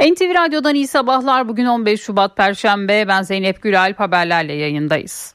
[0.00, 1.48] NTV Radyo'dan iyi sabahlar.
[1.48, 3.08] Bugün 15 Şubat Perşembe.
[3.08, 5.34] Ben Zeynep Gülalp haberlerle yayındayız.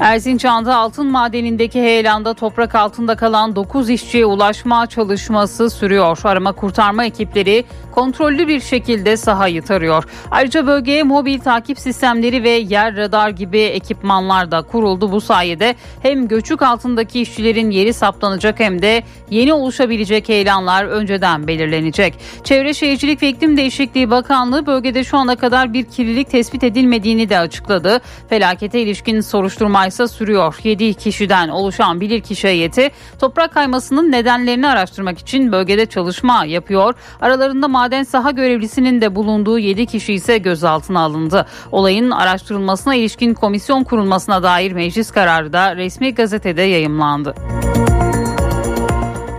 [0.00, 6.20] Erzincan'da altın madenindeki heyelanda toprak altında kalan 9 işçiye ulaşma çalışması sürüyor.
[6.24, 10.04] Arama kurtarma ekipleri kontrollü bir şekilde sahayı tarıyor.
[10.30, 15.12] Ayrıca bölgeye mobil takip sistemleri ve yer radar gibi ekipmanlar da kuruldu.
[15.12, 22.14] Bu sayede hem göçük altındaki işçilerin yeri saptanacak hem de yeni oluşabilecek heyelanlar önceden belirlenecek.
[22.44, 27.38] Çevre Şehircilik ve İklim Değişikliği Bakanlığı bölgede şu ana kadar bir kirlilik tespit edilmediğini de
[27.38, 28.00] açıkladı.
[28.28, 30.56] Felakete ilişkin soruşturma ise sürüyor.
[30.64, 32.90] 7 kişiden oluşan bilirkişi heyeti
[33.20, 36.94] toprak kaymasının nedenlerini araştırmak için bölgede çalışma yapıyor.
[37.20, 41.46] Aralarında maden saha görevlisinin de bulunduğu 7 kişi ise gözaltına alındı.
[41.72, 47.34] Olayın araştırılmasına ilişkin komisyon kurulmasına dair meclis kararı da resmi gazetede yayımlandı.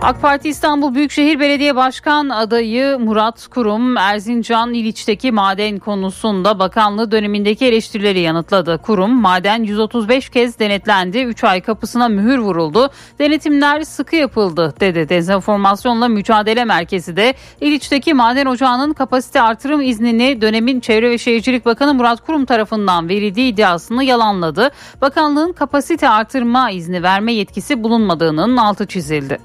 [0.02, 7.66] AK Parti İstanbul Büyükşehir Belediye Başkan adayı Murat Kurum Erzincan İliç'teki maden konusunda bakanlığı dönemindeki
[7.66, 8.78] eleştirileri yanıtladı.
[8.78, 15.08] Kurum maden 135 kez denetlendi, 3 ay kapısına mühür vuruldu, denetimler sıkı yapıldı dedi.
[15.08, 21.94] Dezenformasyonla Mücadele Merkezi de İliç'teki maden ocağının kapasite artırım iznini dönemin Çevre ve Şehircilik Bakanı
[21.94, 24.70] Murat Kurum tarafından verildiği iddiasını yalanladı.
[25.00, 29.38] Bakanlığın kapasite artırma izni verme yetkisi bulunmadığının altı çizildi.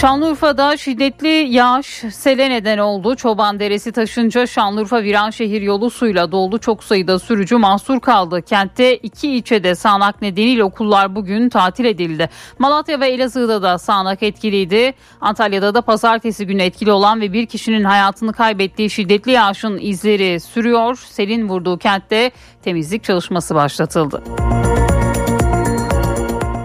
[0.00, 3.16] Şanlıurfa'da şiddetli yağış sele neden oldu.
[3.16, 6.58] Çoban Deresi taşınca Şanlıurfa Viranşehir yolu suyla doldu.
[6.58, 8.42] Çok sayıda sürücü mahsur kaldı.
[8.42, 12.28] Kentte iki ilçede sağanak nedeniyle okullar bugün tatil edildi.
[12.58, 14.94] Malatya ve Elazığ'da da sağanak etkiliydi.
[15.20, 20.96] Antalya'da da pazartesi günü etkili olan ve bir kişinin hayatını kaybettiği şiddetli yağışın izleri sürüyor.
[21.10, 22.30] Selin vurduğu kentte
[22.62, 24.22] temizlik çalışması başlatıldı.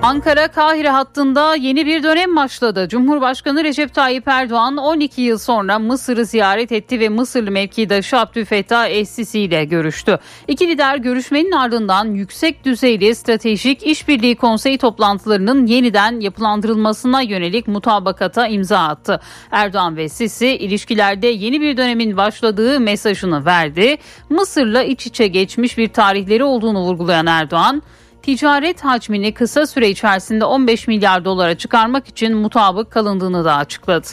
[0.05, 2.87] Ankara-Kahire hattında yeni bir dönem başladı.
[2.89, 9.39] Cumhurbaşkanı Recep Tayyip Erdoğan 12 yıl sonra Mısır'ı ziyaret etti ve Mısırlı mevkidaşı Abdülfettah Es-Sisi
[9.39, 10.19] ile görüştü.
[10.47, 18.79] İki lider görüşmenin ardından yüksek düzeyli stratejik işbirliği konseyi toplantılarının yeniden yapılandırılmasına yönelik mutabakata imza
[18.79, 19.19] attı.
[19.51, 23.97] Erdoğan ve Sisi ilişkilerde yeni bir dönemin başladığı mesajını verdi.
[24.29, 27.81] Mısır'la iç içe geçmiş bir tarihleri olduğunu vurgulayan Erdoğan,
[28.25, 34.07] ticaret hacmini kısa süre içerisinde 15 milyar dolara çıkarmak için mutabık kalındığını da açıkladı.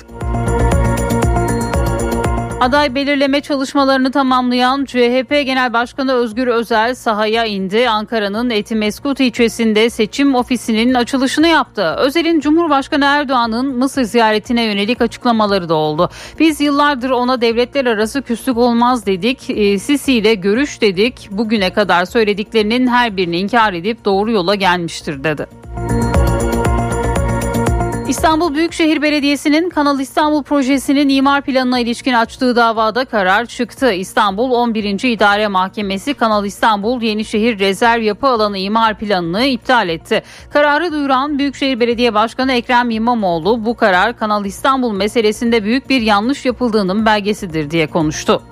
[2.62, 7.88] Aday belirleme çalışmalarını tamamlayan CHP Genel Başkanı Özgür Özel sahaya indi.
[7.88, 11.94] Ankara'nın Etimeskut ilçesinde seçim ofisinin açılışını yaptı.
[11.98, 16.10] Özel'in Cumhurbaşkanı Erdoğan'ın Mısır ziyaretine yönelik açıklamaları da oldu.
[16.38, 19.50] Biz yıllardır ona devletler arası küslük olmaz dedik.
[19.50, 21.28] E, Sisi ile görüş dedik.
[21.30, 25.61] Bugüne kadar söylediklerinin her birini inkar edip doğru yola gelmiştir dedi.
[28.12, 33.92] İstanbul Büyükşehir Belediyesi'nin Kanal İstanbul projesinin imar planına ilişkin açtığı davada karar çıktı.
[33.92, 35.04] İstanbul 11.
[35.04, 40.22] İdare Mahkemesi Kanal İstanbul Yenişehir Rezerv Yapı Alanı imar planını iptal etti.
[40.50, 46.44] Kararı duyuran Büyükşehir Belediye Başkanı Ekrem İmamoğlu bu karar Kanal İstanbul meselesinde büyük bir yanlış
[46.44, 48.42] yapıldığının belgesidir diye konuştu.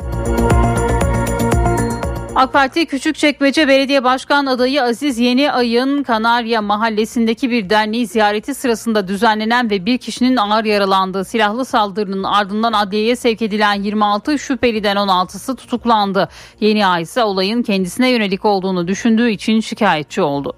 [2.41, 9.09] AK Parti Küçükçekmece Belediye Başkan adayı Aziz Yeni Ay'ın Kanarya Mahallesi'ndeki bir derneği ziyareti sırasında
[9.09, 15.57] düzenlenen ve bir kişinin ağır yaralandığı silahlı saldırının ardından adliyeye sevk edilen 26 şüpheliden 16'sı
[15.57, 16.29] tutuklandı.
[16.61, 20.57] Yeni Ay ise olayın kendisine yönelik olduğunu düşündüğü için şikayetçi oldu.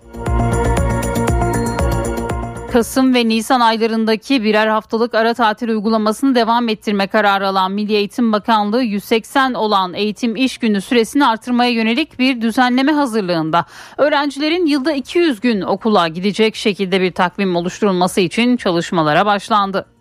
[2.72, 8.32] Kasım ve Nisan aylarındaki birer haftalık ara tatil uygulamasını devam ettirme kararı alan Milli Eğitim
[8.32, 13.64] Bakanlığı 180 olan eğitim iş günü süresini artırmaya yönelik bir düzenleme hazırlığında.
[13.98, 19.91] Öğrencilerin yılda 200 gün okula gidecek şekilde bir takvim oluşturulması için çalışmalara başlandı.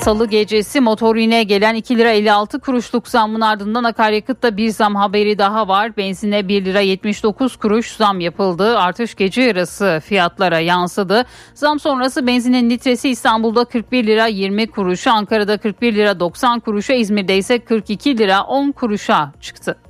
[0.00, 5.68] Salı gecesi motorine gelen 2 lira 56 kuruşluk zamın ardından akaryakıtta bir zam haberi daha
[5.68, 5.96] var.
[5.96, 8.78] Benzine 1 lira 79 kuruş zam yapıldı.
[8.78, 11.24] Artış gece yarısı fiyatlara yansıdı.
[11.54, 17.36] Zam sonrası benzinin litresi İstanbul'da 41 lira 20 kuruşa, Ankara'da 41 lira 90 kuruşa, İzmir'de
[17.38, 19.89] ise 42 lira 10 kuruşa çıktı.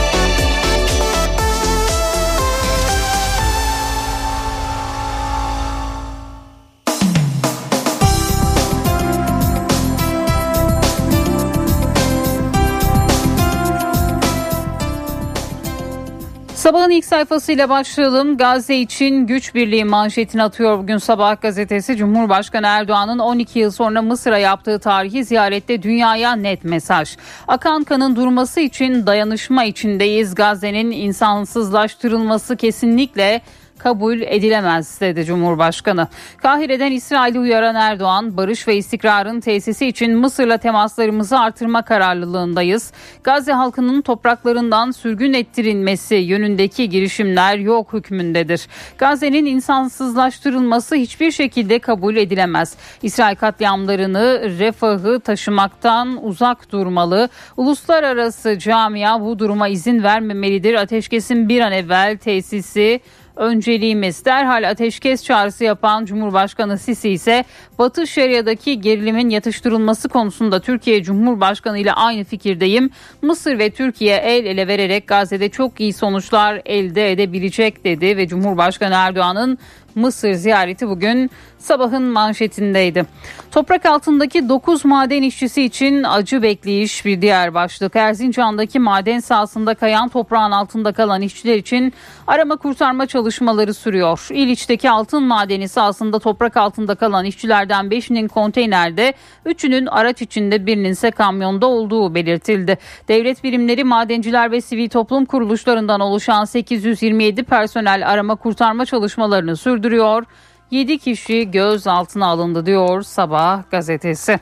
[16.61, 18.37] Sabahın ilk sayfasıyla başlayalım.
[18.37, 21.97] Gazze için güç birliği manşetini atıyor bugün sabah gazetesi.
[21.97, 27.17] Cumhurbaşkanı Erdoğan'ın 12 yıl sonra Mısır'a yaptığı tarihi ziyarette dünyaya net mesaj.
[27.47, 30.35] Akan kanın durması için dayanışma içindeyiz.
[30.35, 33.41] Gazze'nin insansızlaştırılması kesinlikle
[33.83, 36.07] kabul edilemez dedi Cumhurbaşkanı.
[36.37, 42.91] Kahire'den İsrail'i uyaran Erdoğan, barış ve istikrarın tesisi için Mısır'la temaslarımızı artırma kararlılığındayız.
[43.23, 48.67] Gazze halkının topraklarından sürgün ettirilmesi yönündeki girişimler yok hükmündedir.
[48.97, 52.75] Gazze'nin insansızlaştırılması hiçbir şekilde kabul edilemez.
[53.01, 57.29] İsrail katliamlarını, refahı taşımaktan uzak durmalı.
[57.57, 60.73] Uluslararası camia bu duruma izin vermemelidir.
[60.73, 63.01] Ateşkesin bir an evvel tesisi
[63.35, 64.25] önceliğimiz.
[64.25, 67.43] Derhal ateşkes çağrısı yapan Cumhurbaşkanı Sisi ise
[67.79, 72.89] Batı Şeria'daki gerilimin yatıştırılması konusunda Türkiye Cumhurbaşkanı ile aynı fikirdeyim.
[73.21, 78.93] Mısır ve Türkiye el ele vererek Gazze'de çok iyi sonuçlar elde edebilecek dedi ve Cumhurbaşkanı
[78.93, 79.57] Erdoğan'ın
[79.95, 83.05] Mısır ziyareti bugün sabahın manşetindeydi.
[83.51, 87.95] Toprak altındaki 9 maden işçisi için acı bekleyiş bir diğer başlık.
[87.95, 91.93] Erzincan'daki maden sahasında kayan toprağın altında kalan işçiler için
[92.27, 94.27] arama kurtarma çalışmaları sürüyor.
[94.31, 99.13] İliç'teki altın madeni sahasında toprak altında kalan işçilerden 5'inin konteynerde,
[99.45, 102.77] 3'ünün araç içinde birinin ise kamyonda olduğu belirtildi.
[103.07, 110.23] Devlet birimleri, madenciler ve sivil toplum kuruluşlarından oluşan 827 personel arama kurtarma çalışmalarını sürdürüyor.
[110.71, 114.39] 7 kişi gözaltına alındı diyor Sabah gazetesi.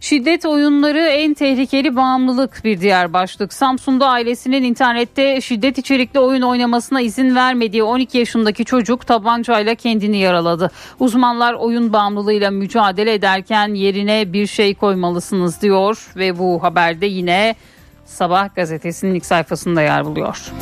[0.00, 3.52] Şiddet oyunları en tehlikeli bağımlılık bir diğer başlık.
[3.52, 10.70] Samsun'da ailesinin internette şiddet içerikli oyun oynamasına izin vermediği 12 yaşındaki çocuk tabancayla kendini yaraladı.
[11.00, 17.54] Uzmanlar oyun bağımlılığıyla mücadele ederken yerine bir şey koymalısınız diyor ve bu haberde yine
[18.04, 20.52] Sabah gazetesinin ilk sayfasında yer buluyor.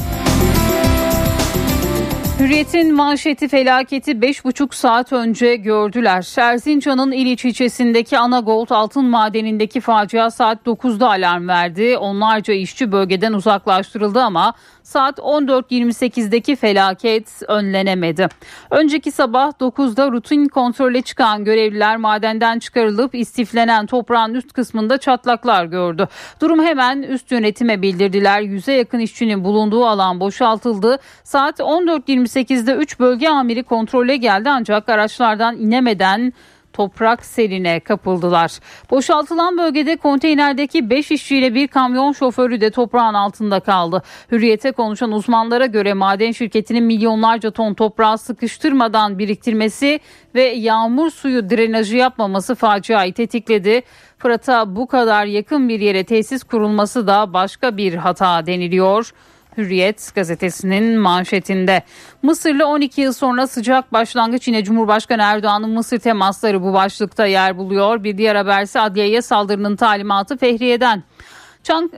[2.39, 6.35] Hürriyet'in manşeti felaketi 5,5 saat önce gördüler.
[6.37, 11.97] Erzincan'ın İliç ilçesindeki Anagold altın madenindeki facia saat 9'da alarm verdi.
[11.99, 14.55] Onlarca işçi bölgeden uzaklaştırıldı ama
[14.89, 18.29] saat 14.28'deki felaket önlenemedi.
[18.71, 26.09] Önceki sabah 9'da rutin kontrole çıkan görevliler madenden çıkarılıp istiflenen toprağın üst kısmında çatlaklar gördü.
[26.41, 28.41] Durum hemen üst yönetime bildirdiler.
[28.41, 30.99] Yüze yakın işçinin bulunduğu alan boşaltıldı.
[31.25, 36.33] Saat 14.28'de 3 bölge amiri kontrole geldi ancak araçlardan inemeden
[36.73, 38.59] toprak seline kapıldılar.
[38.91, 44.03] Boşaltılan bölgede konteynerdeki 5 işçiyle bir kamyon şoförü de toprağın altında kaldı.
[44.33, 50.01] Hürriyete konuşan uzmanlara göre maden şirketinin milyonlarca ton toprağı sıkıştırmadan biriktirmesi
[50.35, 53.83] ve yağmur suyu drenajı yapmaması faciayı tetikledi.
[54.19, 59.13] Fırat'a bu kadar yakın bir yere tesis kurulması da başka bir hata deniliyor.
[59.59, 61.83] Hürriyet gazetesinin manşetinde.
[62.23, 68.05] Mısırlı 12 yıl sonra sıcak başlangıç yine Cumhurbaşkanı Erdoğan'ın Mısır temasları bu başlıkta yer buluyor.
[68.05, 71.03] Bir diğer haberse adliyeye saldırının talimatı Fehriye'den.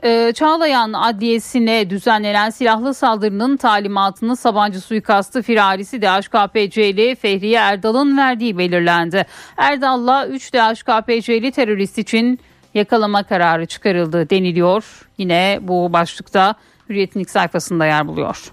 [0.03, 9.25] E, Çağlayan Adliyesi'ne düzenlenen silahlı saldırının talimatını Sabancı suikastı firarisi DHKPC'li Fehriye Erdal'ın verdiği belirlendi.
[9.57, 12.39] Erdal'la 3 DHKPC'li terörist için
[12.73, 15.09] yakalama kararı çıkarıldı deniliyor.
[15.17, 16.55] Yine bu başlıkta
[16.91, 18.51] Hürriyet'in ilk sayfasında yer buluyor.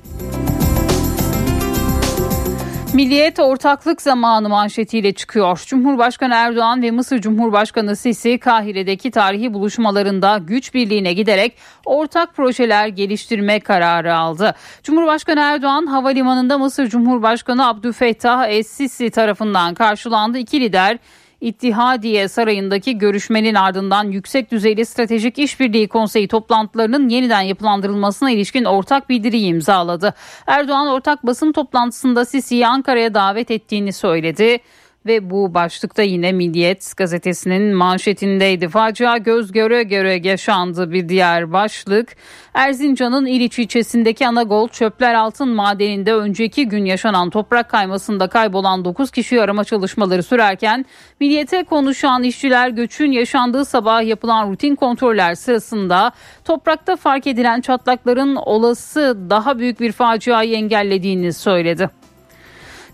[2.95, 5.63] Milliyet ortaklık zamanı manşetiyle çıkıyor.
[5.67, 13.61] Cumhurbaşkanı Erdoğan ve Mısır Cumhurbaşkanı Sisi Kahire'deki tarihi buluşmalarında güç birliğine giderek ortak projeler geliştirme
[13.61, 14.55] kararı aldı.
[14.83, 20.39] Cumhurbaşkanı Erdoğan havalimanında Mısır Cumhurbaşkanı Abdülfettah Es-Sisi tarafından karşılandı.
[20.39, 20.99] İki lider
[21.41, 29.47] İttihadiye Sarayı'ndaki görüşmenin ardından yüksek düzeyli stratejik işbirliği konseyi toplantılarının yeniden yapılandırılmasına ilişkin ortak bildiriyi
[29.47, 30.15] imzaladı.
[30.47, 34.59] Erdoğan ortak basın toplantısında Sisi'yi Ankara'ya davet ettiğini söyledi
[35.07, 38.69] ve bu başlıkta yine Milliyet gazetesinin manşetindeydi.
[38.69, 42.17] Facia göz göre göre yaşandı bir diğer başlık.
[42.55, 49.43] Erzincan'ın İliç ilçesindeki Anagol çöpler altın madeninde önceki gün yaşanan toprak kaymasında kaybolan 9 kişi
[49.43, 50.85] arama çalışmaları sürerken
[51.21, 56.13] Milliyete konuşan işçiler göçün yaşandığı sabah yapılan rutin kontroller sırasında
[56.45, 61.91] toprakta fark edilen çatlakların olası daha büyük bir faciayı engellediğini söyledi.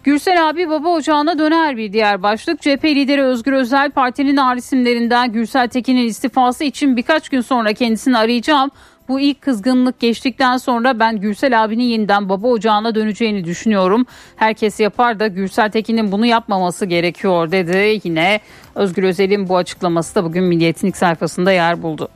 [0.05, 2.63] Gürsel abi baba ocağına döner bir diğer başlık.
[2.63, 8.19] CHP lideri Özgür Özel partinin ağır isimlerinden Gürsel Tekin'in istifası için birkaç gün sonra kendisini
[8.19, 8.71] arayacağım.
[9.09, 14.07] Bu ilk kızgınlık geçtikten sonra ben Gürsel abinin yeniden baba ocağına döneceğini düşünüyorum.
[14.37, 18.01] Herkes yapar da Gürsel Tekin'in bunu yapmaması gerekiyor dedi.
[18.05, 18.41] Yine
[18.75, 22.09] Özgür Özel'in bu açıklaması da bugün Milliyet'in ilk sayfasında yer buldu.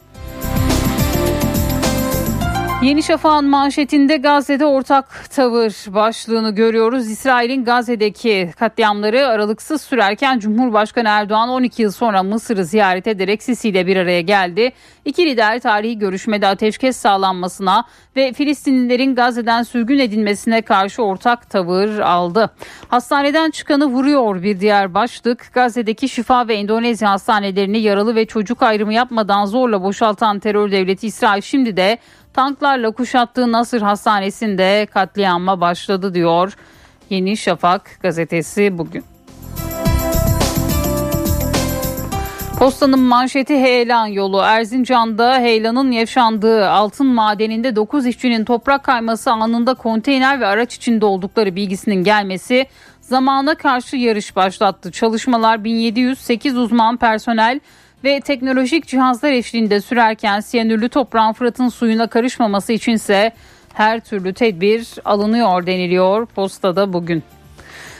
[2.82, 7.10] Yeni Şafak'ın manşetinde Gazze'de ortak tavır başlığını görüyoruz.
[7.10, 13.86] İsrail'in Gazze'deki katliamları aralıksız sürerken Cumhurbaşkanı Erdoğan 12 yıl sonra Mısır'ı ziyaret ederek Sisi ile
[13.86, 14.72] bir araya geldi.
[15.08, 17.84] İki lider tarihi görüşmede ateşkes sağlanmasına
[18.16, 22.50] ve Filistinlilerin Gazze'den sürgün edilmesine karşı ortak tavır aldı.
[22.88, 25.50] Hastaneden çıkanı vuruyor bir diğer başlık.
[25.52, 31.42] Gazze'deki şifa ve Endonezya hastanelerini yaralı ve çocuk ayrımı yapmadan zorla boşaltan terör devleti İsrail
[31.42, 31.98] şimdi de
[32.32, 36.56] tanklarla kuşattığı Nasır Hastanesi'nde katliama başladı diyor
[37.10, 39.17] Yeni Şafak gazetesi bugün.
[42.58, 44.38] Postanın manşeti heyelan yolu.
[44.38, 51.56] Erzincan'da heyelanın yaşandığı altın madeninde 9 işçinin toprak kayması anında konteyner ve araç içinde oldukları
[51.56, 52.66] bilgisinin gelmesi
[53.00, 54.92] zamana karşı yarış başlattı.
[54.92, 57.60] Çalışmalar 1708 uzman personel
[58.04, 63.32] ve teknolojik cihazlar eşliğinde sürerken siyanürlü toprağın Fırat'ın suyuna karışmaması içinse
[63.74, 67.22] her türlü tedbir alınıyor deniliyor postada bugün.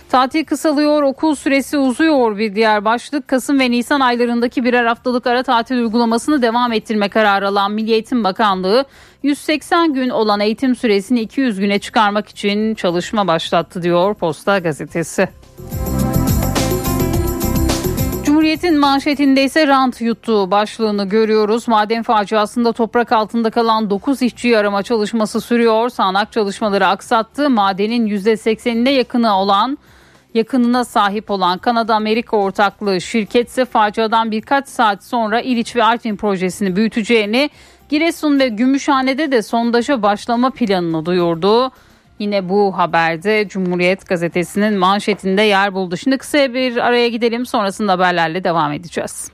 [0.08, 3.28] Tatil kısalıyor, okul süresi uzuyor bir diğer başlık.
[3.28, 8.24] Kasım ve Nisan aylarındaki birer haftalık ara tatil uygulamasını devam ettirme kararı alan Milli Eğitim
[8.24, 8.84] Bakanlığı
[9.22, 15.28] 180 gün olan eğitim süresini 200 güne çıkarmak için çalışma başlattı diyor Posta Gazetesi.
[18.24, 21.68] Cumhuriyet'in manşetinde ise rant yuttu başlığını görüyoruz.
[21.68, 25.88] Maden faciasında toprak altında kalan 9 işçiyi arama çalışması sürüyor.
[25.88, 27.50] Sağanak çalışmaları aksattı.
[27.50, 29.78] Madenin %80'ine yakını olan
[30.34, 36.16] yakınına sahip olan Kanada Amerika ortaklığı şirket ise faciadan birkaç saat sonra İliç ve Artvin
[36.16, 37.50] projesini büyüteceğini
[37.88, 41.70] Giresun ve Gümüşhane'de de sondaja başlama planını duyurdu.
[42.18, 45.96] Yine bu haberde Cumhuriyet gazetesinin manşetinde yer buldu.
[45.96, 49.30] Şimdi kısa bir araya gidelim sonrasında haberlerle devam edeceğiz.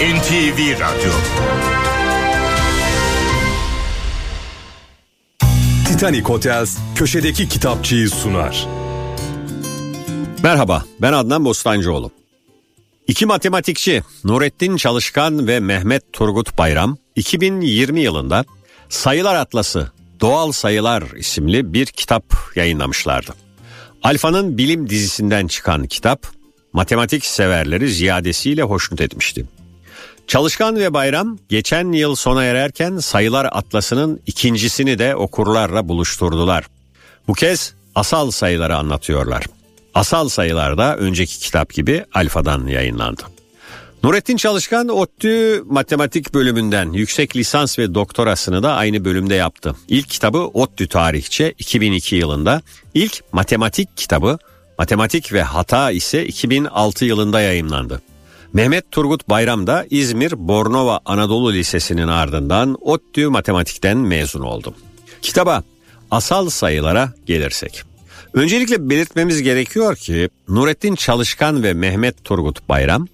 [0.00, 1.12] NTV Radyo
[5.90, 8.68] Titanic Hotels köşedeki kitapçıyı sunar.
[10.42, 12.10] Merhaba ben Adnan Bostancıoğlu.
[13.06, 18.44] İki matematikçi Nurettin Çalışkan ve Mehmet Turgut Bayram 2020 yılında
[18.88, 23.34] Sayılar Atlası Doğal Sayılar isimli bir kitap yayınlamışlardı.
[24.02, 26.26] Alfa'nın bilim dizisinden çıkan kitap
[26.72, 29.46] matematik severleri ziyadesiyle hoşnut etmişti.
[30.30, 36.66] Çalışkan ve Bayram geçen yıl sona ererken Sayılar Atlası'nın ikincisini de okurlarla buluşturdular.
[37.28, 39.44] Bu kez asal sayıları anlatıyorlar.
[39.94, 43.22] Asal sayılarda önceki kitap gibi alfadan yayınlandı.
[44.02, 49.74] Nurettin Çalışkan ODTÜ matematik bölümünden yüksek lisans ve doktorasını da aynı bölümde yaptı.
[49.88, 52.62] İlk kitabı ODTÜ tarihçe 2002 yılında,
[52.94, 54.38] ilk matematik kitabı
[54.78, 58.02] Matematik ve Hata ise 2006 yılında yayınlandı.
[58.52, 64.74] Mehmet Turgut Bayram da İzmir Bornova Anadolu Lisesi'nin ardından ODTÜ matematikten mezun oldu.
[65.22, 65.62] Kitaba
[66.10, 67.82] asal sayılara gelirsek.
[68.34, 73.08] Öncelikle belirtmemiz gerekiyor ki Nurettin Çalışkan ve Mehmet Turgut Bayram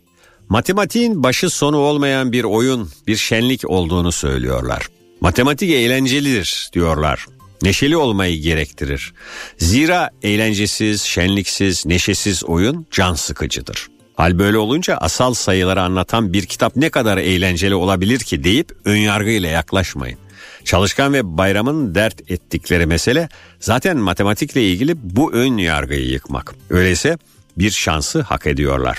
[0.49, 4.87] matematiğin başı sonu olmayan bir oyun, bir şenlik olduğunu söylüyorlar.
[5.21, 7.27] Matematik eğlencelidir diyorlar.
[7.63, 9.13] Neşeli olmayı gerektirir.
[9.59, 13.96] Zira eğlencesiz, şenliksiz, neşesiz oyun can sıkıcıdır.
[14.17, 19.49] Hal böyle olunca asal sayıları anlatan bir kitap ne kadar eğlenceli olabilir ki deyip önyargıyla
[19.49, 20.19] yaklaşmayın.
[20.65, 23.29] Çalışkan ve Bayram'ın dert ettikleri mesele
[23.61, 26.55] zaten matematikle ilgili bu ön yargıyı yıkmak.
[26.71, 27.19] Öyleyse
[27.59, 28.99] bir şansı hak ediyorlar.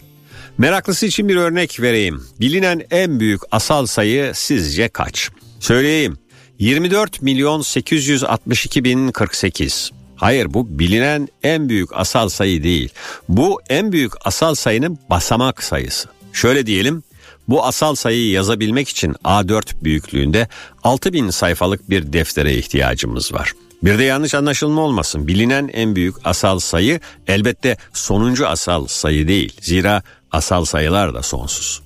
[0.58, 2.24] Meraklısı için bir örnek vereyim.
[2.40, 5.30] Bilinen en büyük asal sayı sizce kaç?
[5.60, 6.18] Söyleyeyim.
[6.60, 9.92] 24 milyon 862 bin 48.
[10.18, 12.90] Hayır bu bilinen en büyük asal sayı değil.
[13.30, 16.10] Bu en büyük asal sayının basamak sayısı.
[16.34, 17.04] Şöyle diyelim
[17.48, 20.48] bu asal sayıyı yazabilmek için A4 büyüklüğünde
[20.84, 23.54] 6000 sayfalık bir deftere ihtiyacımız var.
[23.84, 25.28] Bir de yanlış anlaşılma olmasın.
[25.28, 29.58] Bilinen en büyük asal sayı elbette sonuncu asal sayı değil.
[29.62, 31.82] Zira asal sayılar da sonsuz.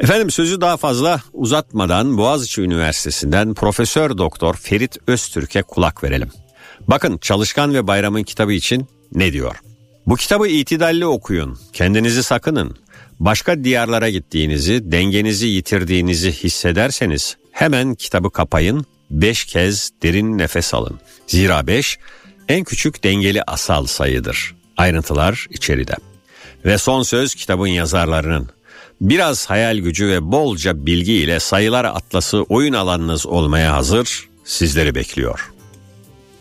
[0.00, 6.30] Efendim sözü daha fazla uzatmadan Boğaziçi Üniversitesi'nden Profesör Doktor Ferit Öztürk'e kulak verelim.
[6.88, 9.56] Bakın Çalışkan ve Bayram'ın kitabı için ne diyor?
[10.06, 12.76] Bu kitabı itidalli okuyun, kendinizi sakının.
[13.20, 21.00] Başka diyarlara gittiğinizi, dengenizi yitirdiğinizi hissederseniz hemen kitabı kapayın, beş kez derin nefes alın.
[21.26, 21.98] Zira beş
[22.48, 24.54] en küçük dengeli asal sayıdır.
[24.76, 25.94] Ayrıntılar içeride.
[26.64, 28.48] Ve son söz kitabın yazarlarının.
[29.00, 35.50] Biraz hayal gücü ve bolca bilgi ile sayılar atlası oyun alanınız olmaya hazır, sizleri bekliyor.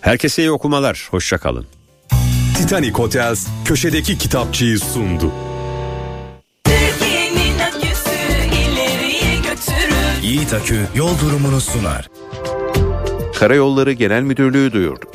[0.02, 1.66] Herkese iyi okumalar, hoşçakalın.
[2.58, 5.32] Titanic Hotels köşedeki kitapçıyı sundu.
[6.64, 7.40] Türkiye'nin
[10.24, 12.08] Yiğit Akü yol durumunu sunar.
[13.40, 15.06] Karayolları Genel Müdürlüğü duyurdu.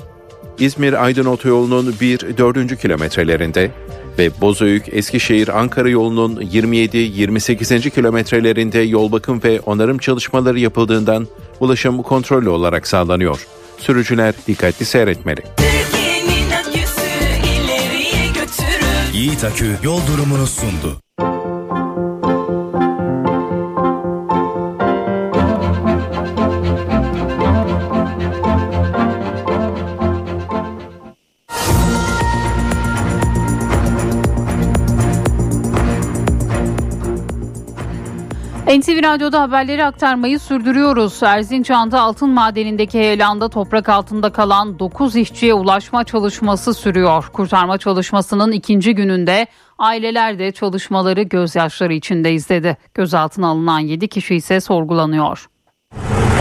[0.59, 2.76] İzmir-Aydın Otoyolu'nun 1-4.
[2.76, 3.71] kilometrelerinde
[4.19, 7.91] ve Bozüyük-Eskişehir-Ankara yolunun 27-28.
[7.91, 11.29] kilometrelerinde yol bakım ve onarım çalışmaları yapıldığından
[11.61, 13.47] ulaşım kontrollü olarak sağlanıyor.
[13.87, 15.43] Sürücüler dikkatli seyretmeli.
[19.12, 21.03] Yiğit Akü yol durumunu sundu.
[38.66, 41.23] NTV Radyo'da haberleri aktarmayı sürdürüyoruz.
[41.23, 47.25] Erzincan'da altın madenindeki heyelanda toprak altında kalan 9 işçiye ulaşma çalışması sürüyor.
[47.33, 49.47] Kurtarma çalışmasının ikinci gününde
[49.78, 52.76] aileler de çalışmaları gözyaşları içinde izledi.
[52.94, 55.47] Gözaltına alınan 7 kişi ise sorgulanıyor.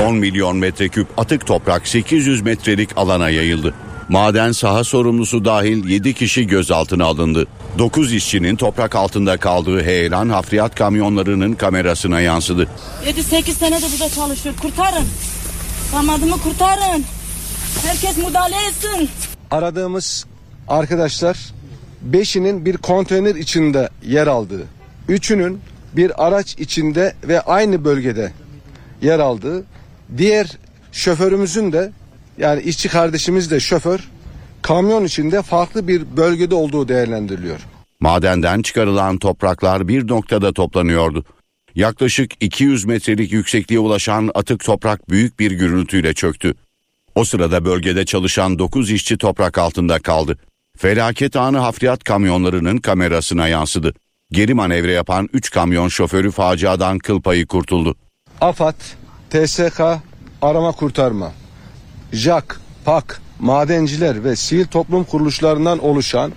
[0.08, 3.74] 10 milyon metreküp atık toprak 800 metrelik alana yayıldı.
[4.10, 7.48] Maden saha sorumlusu dahil 7 kişi gözaltına alındı.
[7.77, 12.67] 9 işçinin toprak altında kaldığı heyelan hafriyat kamyonlarının kamerasına yansıdı.
[13.05, 14.55] 7-8 senedir burada çalışıyor.
[14.62, 15.07] Kurtarın.
[15.93, 17.03] Damadımı kurtarın.
[17.86, 19.10] Herkes müdahale etsin.
[19.51, 20.25] Aradığımız
[20.67, 21.38] arkadaşlar
[22.01, 24.63] beşinin bir konteyner içinde yer aldığı,
[25.07, 25.60] üçünün
[25.93, 28.31] bir araç içinde ve aynı bölgede
[29.01, 29.63] yer aldığı,
[30.17, 30.57] diğer
[30.91, 31.91] şoförümüzün de
[32.38, 34.10] yani işçi kardeşimiz de şoför
[34.62, 37.60] kamyon içinde farklı bir bölgede olduğu değerlendiriliyor.
[38.00, 41.25] Madenden çıkarılan topraklar bir noktada toplanıyordu.
[41.75, 46.56] Yaklaşık 200 metrelik yüksekliğe ulaşan atık toprak büyük bir gürültüyle çöktü.
[47.16, 50.38] O sırada bölgede çalışan 9 işçi toprak altında kaldı.
[50.78, 53.94] Felaket anı hafriyat kamyonlarının kamerasına yansıdı.
[54.32, 57.96] Geri manevra yapan 3 kamyon şoförü faciadan kıl payı kurtuldu.
[58.42, 58.75] AFAD,
[59.30, 59.82] TSK,
[60.42, 61.32] arama kurtarma,
[62.13, 66.31] JAK, PAK, madenciler ve sivil toplum kuruluşlarından oluşan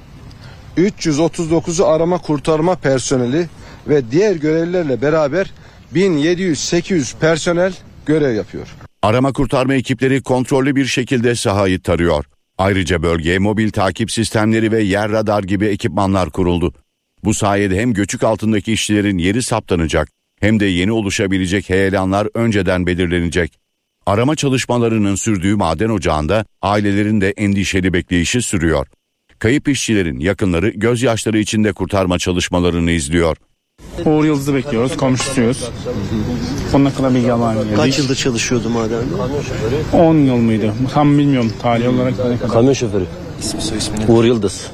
[0.76, 3.48] 339'u arama kurtarma personeli
[3.88, 5.52] ve diğer görevlilerle beraber
[5.94, 7.72] 1700-800 personel
[8.06, 8.68] görev yapıyor.
[9.02, 12.24] Arama kurtarma ekipleri kontrollü bir şekilde sahayı tarıyor.
[12.58, 16.74] Ayrıca bölgeye mobil takip sistemleri ve yer radar gibi ekipmanlar kuruldu.
[17.24, 20.08] Bu sayede hem göçük altındaki işçilerin yeri saptanacak
[20.40, 23.65] hem de yeni oluşabilecek heyelanlar önceden belirlenecek.
[24.06, 28.86] Arama çalışmalarının sürdüğü maden ocağında ailelerin de endişeli bekleyişi sürüyor.
[29.38, 33.36] Kayıp işçilerin yakınları gözyaşları içinde kurtarma çalışmalarını izliyor.
[34.04, 35.70] Uğur Yıldız'ı bekliyoruz, komşusuyuz.
[36.72, 37.76] Sonuna kadar bilgi alamayız.
[37.76, 39.14] Kaç yıldır çalışıyordu madende?
[39.92, 40.72] 10 yıl mıydı?
[40.94, 42.52] Tam bilmiyorum tarih olarak ne kadar.
[42.52, 43.04] Kamyon şoförü.
[43.40, 44.66] İsmi soy ismi Uğur Yıldız.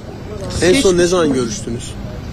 [0.62, 1.90] En son ne zaman görüştünüz?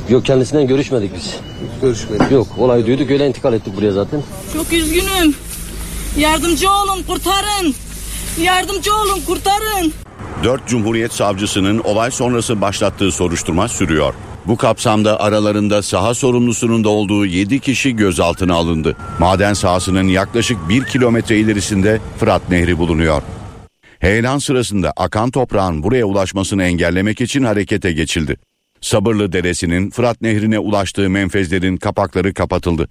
[0.09, 1.35] Yok kendisinden görüşmedik biz.
[1.81, 2.31] Görüşmedik.
[2.31, 4.23] Yok olay duyduk öyle intikal ettik buraya zaten.
[4.53, 5.35] Çok üzgünüm.
[6.17, 7.75] Yardımcı olun kurtarın.
[8.41, 9.93] Yardımcı olun kurtarın.
[10.43, 14.13] 4 Cumhuriyet Savcısının olay sonrası başlattığı soruşturma sürüyor.
[14.47, 18.95] Bu kapsamda aralarında saha sorumlusunun da olduğu 7 kişi gözaltına alındı.
[19.19, 23.21] Maden sahasının yaklaşık 1 kilometre ilerisinde Fırat Nehri bulunuyor.
[23.99, 28.37] Heyelan sırasında akan toprağın buraya ulaşmasını engellemek için harekete geçildi.
[28.81, 32.89] Sabırlı Deresi'nin Fırat Nehri'ne ulaştığı menfezlerin kapakları kapatıldı.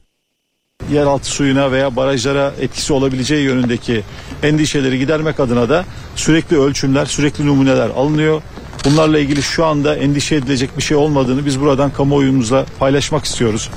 [0.92, 4.02] Yeraltı suyuna veya barajlara etkisi olabileceği yönündeki
[4.42, 5.84] endişeleri gidermek adına da
[6.16, 8.42] sürekli ölçümler, sürekli numuneler alınıyor.
[8.84, 13.70] Bunlarla ilgili şu anda endişe edilecek bir şey olmadığını biz buradan kamuoyumuzla paylaşmak istiyoruz.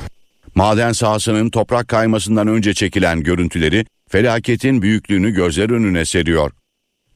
[0.55, 6.51] Maden sahasının toprak kaymasından önce çekilen görüntüleri felaketin büyüklüğünü gözler önüne seriyor.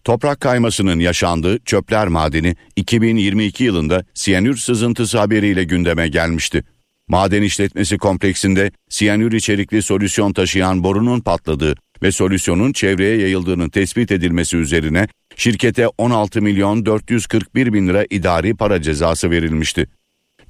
[0.03, 6.63] Toprak kaymasının yaşandığı Çöpler Madeni 2022 yılında siyanür sızıntısı haberiyle gündeme gelmişti.
[7.07, 14.57] Maden işletmesi kompleksinde siyanür içerikli solüsyon taşıyan borunun patladığı ve solüsyonun çevreye yayıldığının tespit edilmesi
[14.57, 19.87] üzerine şirkete 16 milyon 441 bin lira idari para cezası verilmişti.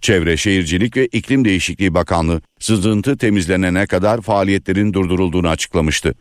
[0.01, 6.13] Çevre Şehircilik ve İklim Değişikliği Bakanlığı sızıntı temizlenene kadar faaliyetlerin durdurulduğunu açıklamıştı.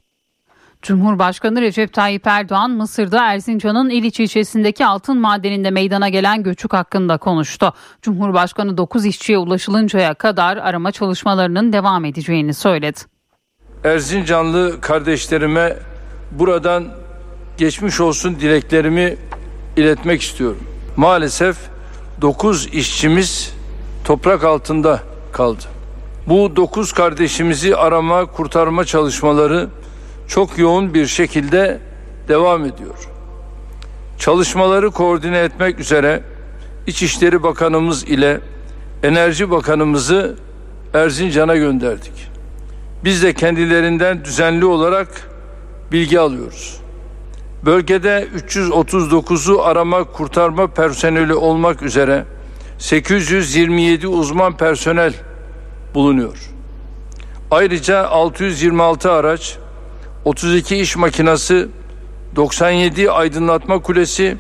[0.85, 7.73] Cumhurbaşkanı Recep Tayyip Erdoğan Mısır'da Erzincan'ın İliç ilçesindeki altın madeninde meydana gelen göçük hakkında konuştu.
[8.03, 13.01] Cumhurbaşkanı 9 işçiye ulaşılıncaya kadar arama çalışmalarının devam edeceğini söyledi.
[13.85, 15.77] Erzincanlı kardeşlerime
[16.31, 16.85] buradan
[17.59, 19.17] geçmiş olsun dileklerimi
[19.77, 20.63] iletmek istiyorum.
[20.97, 21.57] Maalesef
[22.21, 23.55] 9 işçimiz
[24.05, 25.01] toprak altında
[25.33, 25.65] kaldı.
[26.27, 29.69] Bu 9 kardeşimizi arama kurtarma çalışmaları
[30.29, 31.81] çok yoğun bir şekilde
[32.29, 33.09] devam ediyor.
[34.19, 36.23] Çalışmaları koordine etmek üzere
[36.87, 38.41] İçişleri Bakanımız ile
[39.03, 40.37] Enerji Bakanımızı
[40.95, 42.29] Erzincan'a gönderdik.
[43.05, 45.09] Biz de kendilerinden düzenli olarak
[45.93, 46.81] bilgi alıyoruz.
[47.65, 52.25] Bölgede 339'u arama kurtarma personeli olmak üzere
[52.79, 55.15] 827 uzman personel
[55.95, 56.51] bulunuyor.
[57.51, 59.59] Ayrıca 626 araç,
[60.25, 61.69] 32 iş makinası,
[62.37, 64.37] 97 aydınlatma kulesi,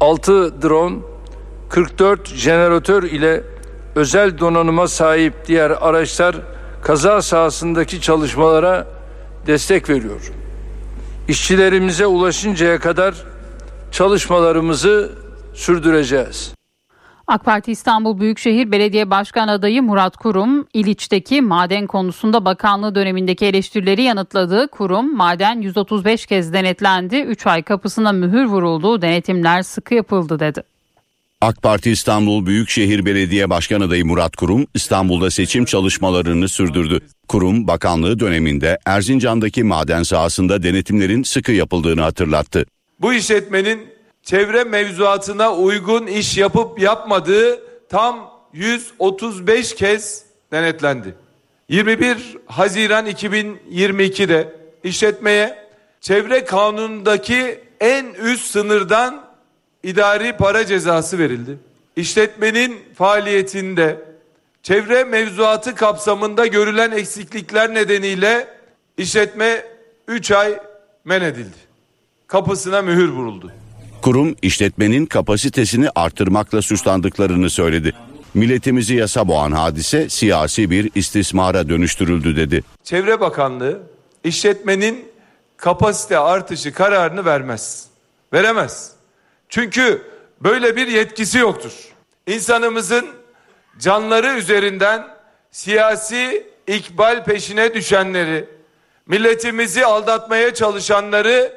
[0.00, 0.96] 6 drone,
[1.70, 3.42] 44 jeneratör ile
[3.94, 6.36] özel donanıma sahip diğer araçlar
[6.82, 8.86] kaza sahasındaki çalışmalara
[9.46, 10.32] destek veriyor.
[11.28, 13.14] İşçilerimize ulaşıncaya kadar
[13.92, 15.12] çalışmalarımızı
[15.54, 16.57] sürdüreceğiz.
[17.28, 24.02] AK Parti İstanbul Büyükşehir Belediye Başkan adayı Murat Kurum, İliç'teki maden konusunda bakanlığı dönemindeki eleştirileri
[24.02, 24.68] yanıtladı.
[24.68, 30.62] Kurum, maden 135 kez denetlendi, 3 ay kapısına mühür vuruldu, denetimler sıkı yapıldı dedi.
[31.40, 37.00] AK Parti İstanbul Büyükşehir Belediye Başkan adayı Murat Kurum İstanbul'da seçim çalışmalarını sürdürdü.
[37.28, 42.66] Kurum bakanlığı döneminde Erzincan'daki maden sahasında denetimlerin sıkı yapıldığını hatırlattı.
[43.00, 43.97] Bu işletmenin
[44.28, 51.14] çevre mevzuatına uygun iş yapıp yapmadığı tam 135 kez denetlendi.
[51.68, 55.68] 21 Haziran 2022'de işletmeye
[56.00, 59.24] çevre kanunundaki en üst sınırdan
[59.82, 61.58] idari para cezası verildi.
[61.96, 64.00] İşletmenin faaliyetinde
[64.62, 68.48] çevre mevzuatı kapsamında görülen eksiklikler nedeniyle
[68.96, 69.64] işletme
[70.08, 70.58] 3 ay
[71.04, 71.56] men edildi.
[72.26, 73.52] Kapısına mühür vuruldu.
[74.02, 77.92] Kurum işletmenin kapasitesini artırmakla suçlandıklarını söyledi.
[78.34, 82.64] Milletimizi yasa boğan hadise siyasi bir istismara dönüştürüldü dedi.
[82.84, 83.80] Çevre Bakanlığı
[84.24, 85.08] işletmenin
[85.56, 87.86] kapasite artışı kararını vermez.
[88.32, 88.92] Veremez.
[89.48, 90.02] Çünkü
[90.40, 91.72] böyle bir yetkisi yoktur.
[92.26, 93.06] İnsanımızın
[93.78, 95.06] canları üzerinden
[95.50, 98.44] siyasi ikbal peşine düşenleri,
[99.06, 101.52] milletimizi aldatmaya çalışanları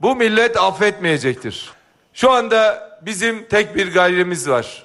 [0.00, 1.77] bu millet affetmeyecektir.
[2.20, 4.84] Şu anda bizim tek bir gayrimiz var.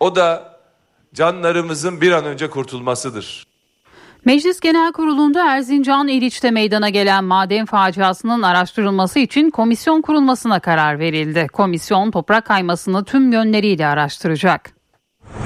[0.00, 0.56] O da
[1.14, 3.46] canlarımızın bir an önce kurtulmasıdır.
[4.24, 11.46] Meclis Genel Kurulu'nda Erzincan İliç'te meydana gelen maden faciasının araştırılması için komisyon kurulmasına karar verildi.
[11.52, 14.77] Komisyon toprak kaymasını tüm yönleriyle araştıracak.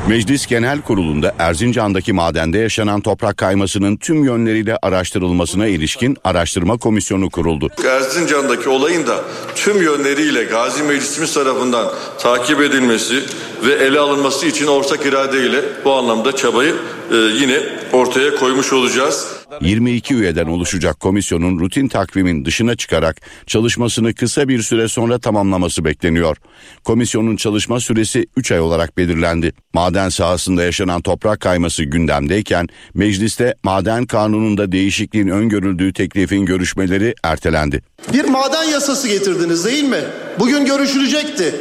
[0.08, 7.68] Meclis Genel Kurulu'nda Erzincan'daki madende yaşanan toprak kaymasının tüm yönleriyle araştırılmasına ilişkin araştırma komisyonu kuruldu.
[7.88, 13.22] Erzincan'daki olayın da tüm yönleriyle Gazi Meclisimiz tarafından takip edilmesi
[13.66, 16.74] ve ele alınması için ortak iradeyle bu anlamda çabayı
[17.10, 17.60] e, yine
[17.92, 19.41] ortaya koymuş olacağız.
[19.60, 26.36] 22 üyeden oluşacak komisyonun rutin takvimin dışına çıkarak çalışmasını kısa bir süre sonra tamamlaması bekleniyor.
[26.84, 29.52] Komisyonun çalışma süresi 3 ay olarak belirlendi.
[29.74, 37.82] Maden sahasında yaşanan toprak kayması gündemdeyken mecliste maden kanununda değişikliğin öngörüldüğü teklifin görüşmeleri ertelendi.
[38.12, 40.00] Bir maden yasası getirdiniz değil mi?
[40.38, 41.54] Bugün görüşülecekti.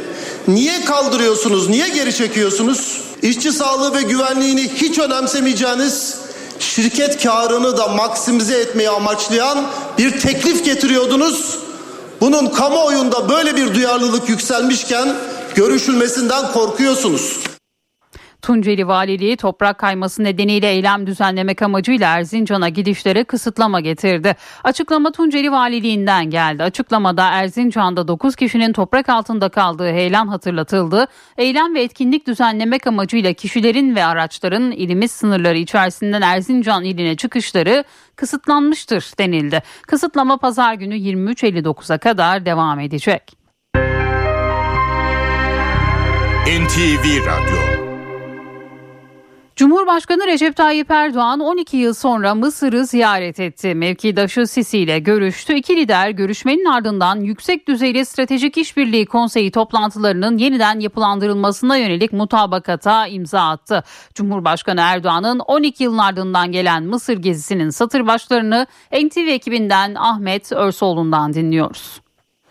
[0.48, 1.68] Niye kaldırıyorsunuz?
[1.68, 3.00] Niye geri çekiyorsunuz?
[3.22, 6.22] İşçi sağlığı ve güvenliğini hiç önemsemeyeceğiniz
[6.62, 9.66] şirket karını da maksimize etmeyi amaçlayan
[9.98, 11.58] bir teklif getiriyordunuz.
[12.20, 15.14] Bunun kamuoyunda böyle bir duyarlılık yükselmişken
[15.54, 17.38] görüşülmesinden korkuyorsunuz.
[18.42, 24.36] Tunceli Valiliği toprak kayması nedeniyle eylem düzenlemek amacıyla Erzincan'a gidişlere kısıtlama getirdi.
[24.64, 26.62] Açıklama Tunceli Valiliğinden geldi.
[26.62, 31.06] Açıklamada Erzincan'da 9 kişinin toprak altında kaldığı heyelan hatırlatıldı.
[31.38, 37.84] Eylem ve etkinlik düzenlemek amacıyla kişilerin ve araçların ilimiz sınırları içerisinden Erzincan iline çıkışları
[38.16, 39.62] kısıtlanmıştır denildi.
[39.82, 43.22] Kısıtlama pazar günü 23.59'a kadar devam edecek.
[46.46, 47.71] NTV Radyo
[49.56, 53.74] Cumhurbaşkanı Recep Tayyip Erdoğan 12 yıl sonra Mısır'ı ziyaret etti.
[53.74, 55.54] Mevkidaşı Sisi ile görüştü.
[55.54, 63.48] İki lider görüşmenin ardından yüksek düzeyli stratejik işbirliği konseyi toplantılarının yeniden yapılandırılmasına yönelik mutabakata imza
[63.48, 63.84] attı.
[64.14, 72.01] Cumhurbaşkanı Erdoğan'ın 12 yılın ardından gelen Mısır gezisinin satır başlarını NTV ekibinden Ahmet Örsoğlu'ndan dinliyoruz.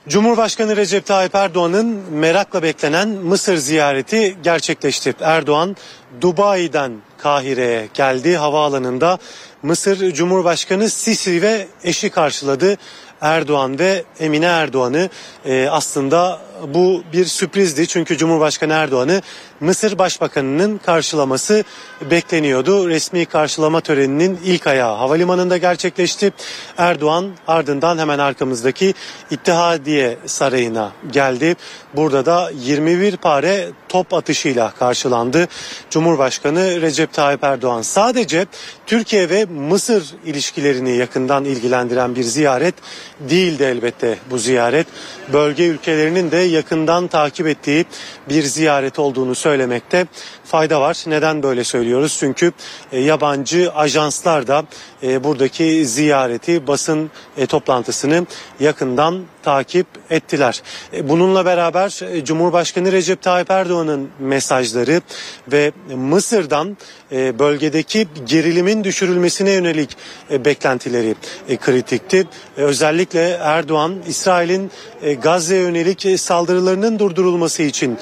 [0.07, 5.13] Cumhurbaşkanı Recep Tayyip Erdoğan'ın merakla beklenen Mısır ziyareti gerçekleşti.
[5.21, 5.75] Erdoğan
[6.21, 8.37] Dubai'den Kahire'ye geldi.
[8.37, 9.17] Havaalanında
[9.63, 12.77] Mısır Cumhurbaşkanı Sisi ve eşi karşıladı.
[13.21, 15.09] Erdoğan ve Emine Erdoğan'ı
[15.45, 17.87] e, aslında bu bir sürprizdi.
[17.87, 19.21] Çünkü Cumhurbaşkanı Erdoğan'ı
[19.59, 21.63] Mısır Başbakanı'nın karşılaması
[22.01, 22.89] bekleniyordu.
[22.89, 26.33] Resmi karşılama töreninin ilk ayağı havalimanında gerçekleşti.
[26.77, 28.93] Erdoğan ardından hemen arkamızdaki
[29.31, 31.55] İttihadiye Sarayı'na geldi.
[31.95, 35.47] Burada da 21 pare top atışıyla karşılandı.
[35.89, 38.45] Cumhurbaşkanı Recep Tayyip Erdoğan sadece
[38.85, 42.75] Türkiye ve Mısır ilişkilerini yakından ilgilendiren bir ziyaret
[43.19, 44.87] değildi elbette bu ziyaret.
[45.33, 47.85] Bölge ülkelerinin de yakından takip ettiği
[48.29, 50.07] bir ziyaret olduğunu söylemekte
[50.51, 51.03] fayda var.
[51.07, 52.17] Neden böyle söylüyoruz?
[52.19, 52.51] Çünkü
[52.91, 54.63] e, yabancı ajanslar da
[55.03, 58.25] e, buradaki ziyareti, basın e, toplantısını
[58.59, 60.61] yakından takip ettiler.
[61.03, 65.01] Bununla beraber Cumhurbaşkanı Recep Tayyip Erdoğan'ın mesajları
[65.51, 66.77] ve Mısır'dan
[67.11, 69.97] bölgedeki gerilimin düşürülmesine yönelik
[70.29, 71.15] beklentileri
[71.61, 72.27] kritikti.
[72.57, 74.71] Özellikle Erdoğan İsrail'in
[75.21, 77.97] Gazze'ye yönelik saldırılarının durdurulması için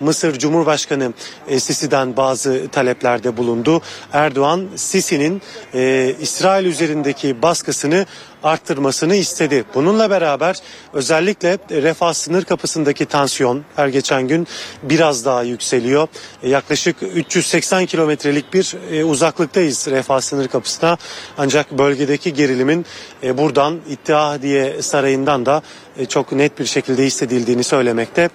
[0.00, 1.12] Mısır Cumhurbaşkanı
[1.50, 3.82] e, Sisi'den bazı taleplerde bulundu.
[4.12, 5.42] Erdoğan Sisi'nin
[5.74, 8.06] e, İsrail üzerindeki baskısını
[8.42, 9.64] arttırmasını istedi.
[9.74, 10.56] Bununla beraber
[10.92, 14.46] özellikle refah sınır kapısındaki tansiyon her geçen gün
[14.82, 16.08] biraz daha yükseliyor.
[16.42, 20.96] Yaklaşık 380 kilometrelik bir e, uzaklıktayız refah sınır kapısına.
[21.38, 22.86] Ancak bölgedeki gerilimin
[23.22, 25.62] e, buradan İttihadiye Sarayı'ndan da
[25.98, 28.28] e, çok net bir şekilde hissedildiğini söylemekte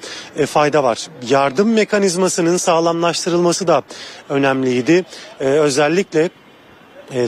[0.46, 1.08] fayda var.
[1.30, 3.84] Yardım mekanizmasının sağlamlaştırılması da
[4.30, 5.06] önemliydi.
[5.40, 6.30] Özellikle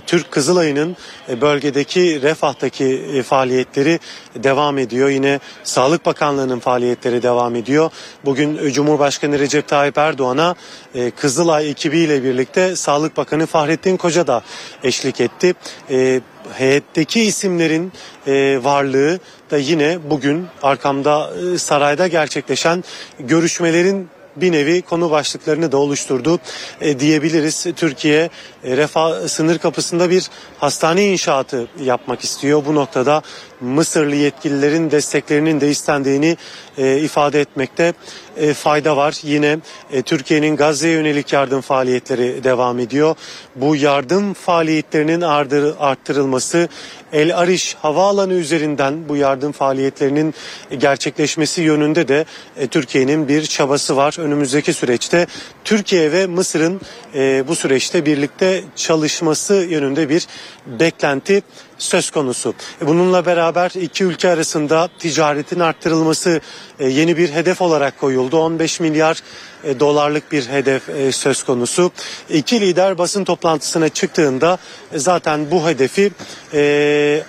[0.06, 0.98] Türk Kızılay'ın
[1.30, 4.00] e, bölgedeki Refah'taki e, faaliyetleri
[4.36, 5.10] devam ediyor.
[5.10, 7.92] Yine Sağlık Bakanlığı'nın faaliyetleri devam ediyor.
[8.26, 10.56] Bugün e, Cumhurbaşkanı Recep Tayyip Erdoğan'a
[10.96, 14.44] e, Kızılay ekibiyle birlikte Sağlık Bakanı Fahrettin Koca da
[14.84, 15.54] eşlik etti.
[15.90, 16.22] E,
[16.54, 17.92] heyetteki isimlerin
[18.28, 19.20] e, varlığı
[19.52, 22.84] da yine bugün arkamda e, sarayda gerçekleşen
[23.20, 24.10] görüşmelerin
[24.42, 26.40] bir nevi konu başlıklarını da oluşturdu
[26.82, 27.66] e, diyebiliriz.
[27.76, 28.30] Türkiye
[28.64, 32.66] e, refah sınır kapısında bir hastane inşaatı yapmak istiyor.
[32.66, 33.22] Bu noktada
[33.62, 36.38] Mısırlı yetkililerin desteklerinin de istendiğini
[36.78, 37.94] e, ifade etmekte
[38.38, 39.16] e, fayda var.
[39.24, 39.60] Yine
[39.92, 43.16] e, Türkiye'nin Gazze'ye yönelik yardım faaliyetleri devam ediyor.
[43.56, 46.70] Bu yardım faaliyetlerinin ardır, arttırılması
[47.14, 50.34] El Ariş havaalanı üzerinden bu yardım faaliyetlerinin
[50.78, 52.26] gerçekleşmesi yönünde de
[52.58, 54.16] e, Türkiye'nin bir çabası var.
[54.20, 55.28] Önümüzdeki süreçte
[55.64, 56.82] Türkiye ve Mısır'ın
[57.16, 60.28] e, bu süreçte birlikte çalışması yönünde bir
[60.68, 61.44] beklenti
[61.78, 62.54] söz konusu.
[62.82, 66.42] E, Bununla beraber iki ülke arasında ticaretin arttırılması
[66.80, 68.38] e, yeni bir hedef olarak koyuldu.
[68.38, 69.20] 15 milyar
[69.64, 70.84] e, dolarlık bir hedef
[71.16, 71.92] söz konusu.
[72.30, 74.58] İki lider basın toplantısına çıktığında
[74.96, 76.12] zaten bu hedefi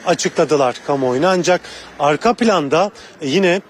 [0.06, 1.30] açıkladılar kamuoyuna.
[1.30, 1.60] Ancak
[1.98, 2.90] arka planda
[3.22, 3.60] yine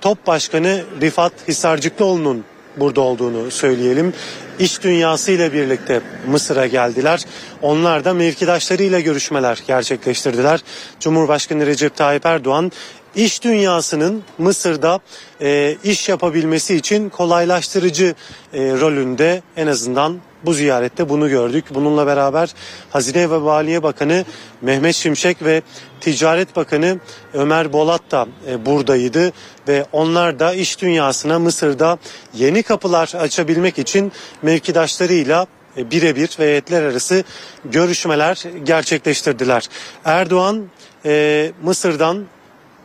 [0.00, 2.44] top başkanı Rifat Hisarcıklıoğlu'nun
[2.76, 4.12] burada olduğunu söyleyelim.
[4.58, 7.24] İş dünyası ile birlikte Mısır'a geldiler.
[7.62, 10.60] Onlar da mevkidaşlarıyla görüşmeler gerçekleştirdiler.
[11.00, 12.72] Cumhurbaşkanı Recep Tayyip Erdoğan
[13.16, 15.00] iş dünyasının Mısır'da
[15.40, 18.14] e, iş yapabilmesi için kolaylaştırıcı
[18.52, 21.64] e, rolünde en azından bu ziyarette bunu gördük.
[21.70, 22.54] Bununla beraber
[22.90, 24.24] Hazine ve Maliye Bakanı
[24.62, 25.62] Mehmet Şimşek ve
[26.00, 26.98] Ticaret Bakanı
[27.34, 29.32] Ömer Bolat da e, buradaydı
[29.68, 31.98] ve onlar da iş dünyasına Mısır'da
[32.34, 37.24] yeni kapılar açabilmek için mevkidaşlarıyla e, birebir ve heyetler arası
[37.64, 39.68] görüşmeler gerçekleştirdiler.
[40.04, 40.66] Erdoğan
[41.04, 42.26] e, Mısır'dan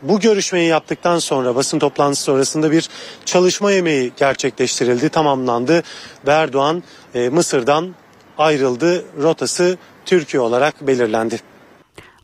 [0.02, 2.90] bu görüşmeyi yaptıktan sonra basın toplantısı sonrasında bir
[3.26, 5.84] çalışma yemeği gerçekleştirildi, tamamlandı
[6.28, 6.84] ve Erdoğan
[7.16, 7.96] e, Mısır'dan
[8.38, 9.06] ayrıldı.
[9.22, 11.40] Rotası Türkiye olarak belirlendi.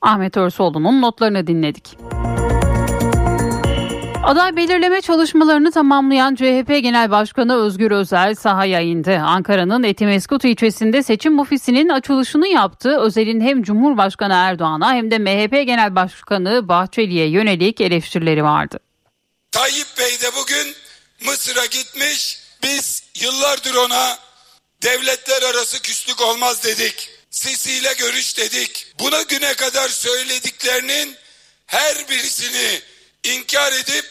[0.02, 1.98] Ahmet Örsoğlu'nun notlarını dinledik.
[4.26, 9.20] Aday belirleme çalışmalarını tamamlayan CHP Genel Başkanı Özgür Özel sahaya indi.
[9.26, 12.98] Ankara'nın Etimeskut ilçesinde seçim ofisinin açılışını yaptı.
[13.00, 18.80] Özel'in hem Cumhurbaşkanı Erdoğan'a hem de MHP Genel Başkanı Bahçeli'ye yönelik eleştirileri vardı.
[19.52, 20.74] Tayyip Bey de bugün
[21.26, 22.40] Mısır'a gitmiş.
[22.64, 24.18] Biz yıllardır ona
[24.86, 27.10] devletler arası küslük olmaz dedik.
[27.30, 28.88] Sisi ile görüş dedik.
[29.00, 31.16] Buna güne kadar söylediklerinin
[31.66, 32.80] her birisini
[33.24, 34.06] inkar edip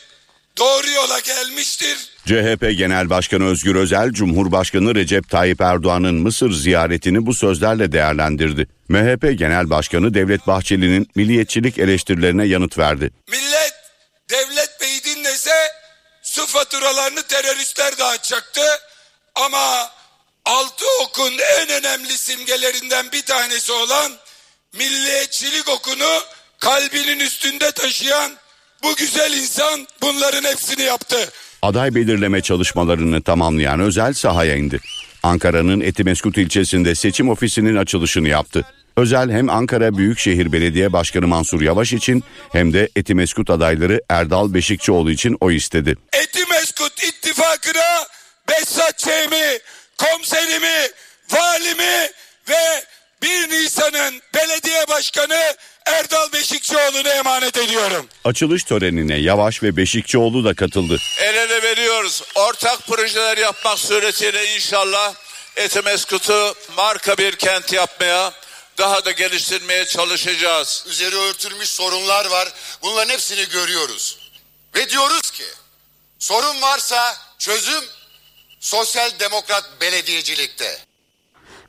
[0.59, 1.97] doğru yola gelmiştir.
[2.27, 8.67] CHP Genel Başkanı Özgür Özel, Cumhurbaşkanı Recep Tayyip Erdoğan'ın Mısır ziyaretini bu sözlerle değerlendirdi.
[8.89, 13.11] MHP Genel Başkanı Devlet Bahçeli'nin milliyetçilik eleştirilerine yanıt verdi.
[13.31, 13.75] Millet
[14.31, 15.55] Devlet Bey'i dinlese
[16.23, 18.63] su faturalarını teröristler dağıtacaktı.
[19.35, 19.91] Ama
[20.47, 24.13] altı okun en önemli simgelerinden bir tanesi olan
[24.79, 26.21] milliyetçilik okunu
[26.59, 28.33] kalbinin üstünde taşıyan
[28.83, 31.33] Bu güzel insan bunların hepsini yaptı.
[31.63, 34.81] Aday belirleme çalışmalarını tamamlayan Özel sahaya indi.
[35.23, 38.65] Ankara'nın Etimeskut ilçesinde seçim ofisinin açılışını yaptı.
[38.97, 45.11] Özel hem Ankara Büyükşehir Belediye Başkanı Mansur Yavaş için hem de Etimeskut adayları Erdal Beşikçioğlu
[45.11, 45.97] için oy istedi.
[46.13, 48.07] Etimeskut ittifakına
[48.49, 49.59] Behzat Ç'mi,
[49.99, 50.89] komiserimi,
[51.31, 52.11] valimi
[52.49, 52.85] ve
[53.23, 55.55] 1 Nisan'ın belediye başkanı
[55.87, 58.09] Erdal Beşikçioğlu'na emanet ediyorum.
[58.25, 60.99] Açılış törenine Yavaş ve Beşikçioğlu da katıldı.
[61.19, 62.23] El ele veriyoruz.
[62.35, 65.15] Ortak projeler yapmak suretiyle inşallah
[65.57, 68.33] Etimeskut'u marka bir kent yapmaya,
[68.79, 70.85] daha da geliştirmeye çalışacağız.
[70.89, 72.49] Üzeri örtülmüş sorunlar var.
[72.83, 74.19] Bunların hepsini görüyoruz.
[74.75, 75.45] Ve diyoruz ki
[76.19, 77.85] sorun varsa çözüm
[78.65, 80.65] sosyal demokrat belediyecilikte.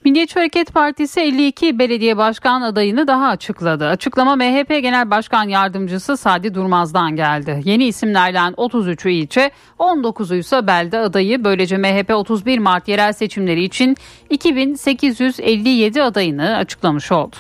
[0.06, 3.88] Milliyetçi Hareket Partisi 52 belediye başkan adayını daha açıkladı.
[3.88, 7.62] Açıklama MHP Genel Başkan Yardımcısı Sadi Durmaz'dan geldi.
[7.66, 11.44] Yeni isimlerden 33'ü ilçe, 19'u ise belde adayı.
[11.44, 13.98] Böylece MHP 31 Mart yerel seçimleri için
[14.30, 17.36] 2857 adayını açıklamış oldu.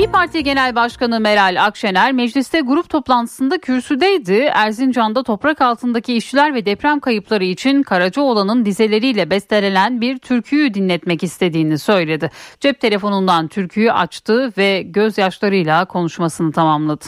[0.00, 4.32] İyi Parti Genel Başkanı Meral Akşener mecliste grup toplantısında kürsüdeydi.
[4.32, 11.78] Erzincan'da toprak altındaki işçiler ve deprem kayıpları için Karacaoğlan'ın dizeleriyle bestelenen bir türküyü dinletmek istediğini
[11.78, 12.30] söyledi.
[12.60, 17.04] Cep telefonundan türküyü açtı ve gözyaşlarıyla konuşmasını tamamladı.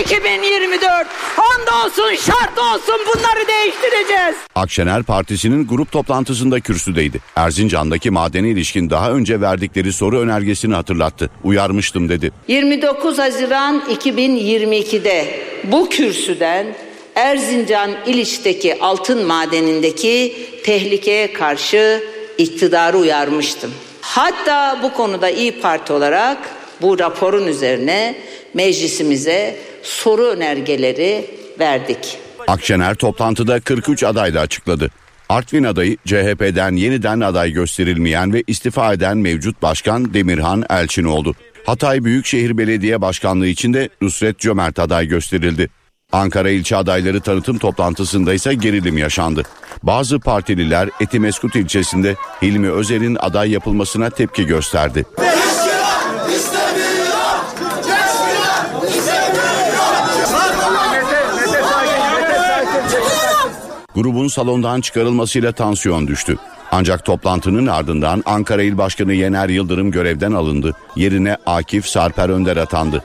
[0.00, 1.06] 2024.
[1.38, 4.34] Andolsun şart olsun bunları değiştireceğiz.
[4.54, 7.20] Akşener partisinin grup toplantısında kürsüdeydi.
[7.36, 11.30] Erzincan'daki madene ilişkin daha önce verdikleri soru önergesini hatırlattı.
[11.44, 12.32] Uyarmıştım dedi.
[12.48, 16.66] 29 Haziran 2022'de bu kürsüden
[17.14, 22.02] Erzincan İliç'teki altın madenindeki tehlikeye karşı
[22.42, 23.70] iktidarı uyarmıştım.
[24.00, 26.38] Hatta bu konuda İyi Parti olarak
[26.82, 28.14] bu raporun üzerine
[28.54, 31.26] meclisimize soru önergeleri
[31.58, 32.18] verdik.
[32.46, 34.90] Akşener toplantıda 43 aday da açıkladı.
[35.28, 41.34] Artvin adayı CHP'den yeniden aday gösterilmeyen ve istifa eden mevcut başkan Demirhan Elçin oldu.
[41.66, 45.70] Hatay Büyükşehir Belediye Başkanlığı için de Nusret Cömert aday gösterildi.
[46.12, 49.42] Ankara ilçe adayları tanıtım toplantısında ise gerilim yaşandı.
[49.82, 55.04] Bazı partililer Etimeskut ilçesinde Hilmi Özer'in aday yapılmasına tepki gösterdi.
[63.94, 66.36] Grubun salondan çıkarılmasıyla tansiyon düştü.
[66.72, 70.76] Ancak toplantının ardından Ankara İl Başkanı Yener Yıldırım görevden alındı.
[70.96, 73.04] Yerine Akif Sarper Önder atandı.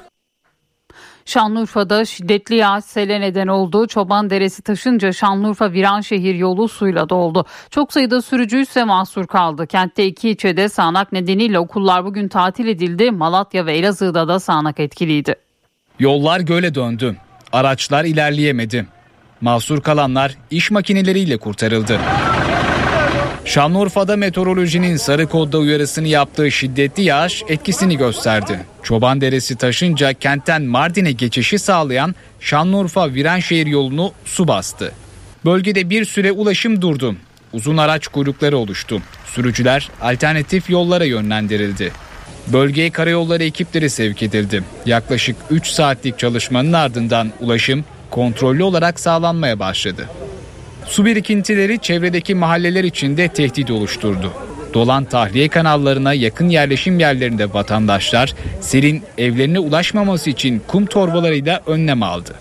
[1.26, 3.88] Şanlıurfa'da şiddetli yağış sele neden oldu.
[3.88, 7.46] Çoban Deresi taşınca Şanlıurfa Viranşehir yolu suyla doldu.
[7.70, 9.68] Çok sayıda sürücü ise mahsur kaldı.
[9.68, 13.12] Kentte iki ilçede sağanak nedeniyle okullar bugün tatil edildi.
[13.12, 15.36] Malatya ve Elazığ'da da sağanak etkiliydi.
[16.00, 17.16] Yollar göle döndü.
[17.52, 18.86] Araçlar ilerleyemedi.
[19.42, 22.00] Mahsur kalanlar iş makineleriyle kurtarıldı.
[23.46, 28.60] Şanlıurfa'da meteorolojinin sarı kodda uyarısını yaptığı şiddetli yağış etkisini gösterdi.
[28.84, 34.92] Çoban Deresi taşınca kentten Mardin'e geçişi sağlayan Şanlıurfa Viranşehir yolunu su bastı.
[35.46, 37.16] Bölgede bir süre ulaşım durdu.
[37.54, 39.02] Uzun araç kuyrukları oluştu.
[39.26, 41.92] Sürücüler alternatif yollara yönlendirildi.
[42.48, 44.64] Bölgeye karayolları ekipleri sevk edildi.
[44.86, 50.10] Yaklaşık 3 saatlik çalışmanın ardından ulaşım kontrollü olarak sağlanmaya başladı.
[50.88, 54.34] Su birikintileri çevredeki mahalleler için de tehdit oluşturdu.
[54.74, 62.36] Dolan tahliye kanallarına yakın yerleşim yerlerinde vatandaşlar serin evlerine ulaşmaması için kum torbalarıyla önlem aldı.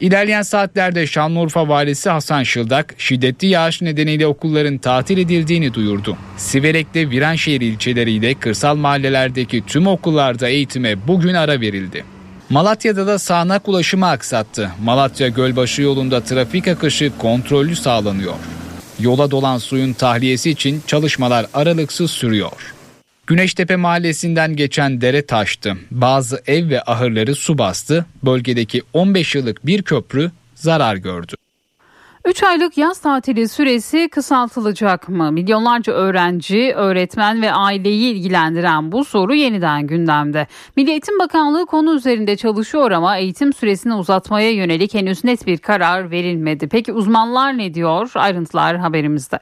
[0.00, 6.16] İlerleyen saatlerde Şanlıurfa Valisi Hasan Şıldak şiddetli yağış nedeniyle okulların tatil edildiğini duyurdu.
[6.36, 12.04] Siverek'te Viranşehir ilçeleriyle kırsal mahallelerdeki tüm okullarda eğitime bugün ara verildi.
[12.54, 14.70] Malatya'da da sağanak ulaşımı aksattı.
[14.82, 18.34] Malatya Gölbaşı yolunda trafik akışı kontrollü sağlanıyor.
[19.00, 22.74] Yola dolan suyun tahliyesi için çalışmalar aralıksız sürüyor.
[23.26, 25.76] Güneştepe mahallesinden geçen dere taştı.
[25.90, 28.06] Bazı ev ve ahırları su bastı.
[28.22, 31.34] Bölgedeki 15 yıllık bir köprü zarar gördü.
[32.26, 35.32] 3 aylık yaz tatili süresi kısaltılacak mı?
[35.32, 40.46] Milyonlarca öğrenci, öğretmen ve aileyi ilgilendiren bu soru yeniden gündemde.
[40.76, 46.10] Milli Eğitim Bakanlığı konu üzerinde çalışıyor ama eğitim süresini uzatmaya yönelik henüz net bir karar
[46.10, 46.68] verilmedi.
[46.68, 48.10] Peki uzmanlar ne diyor?
[48.14, 49.38] Ayrıntılar haberimizde.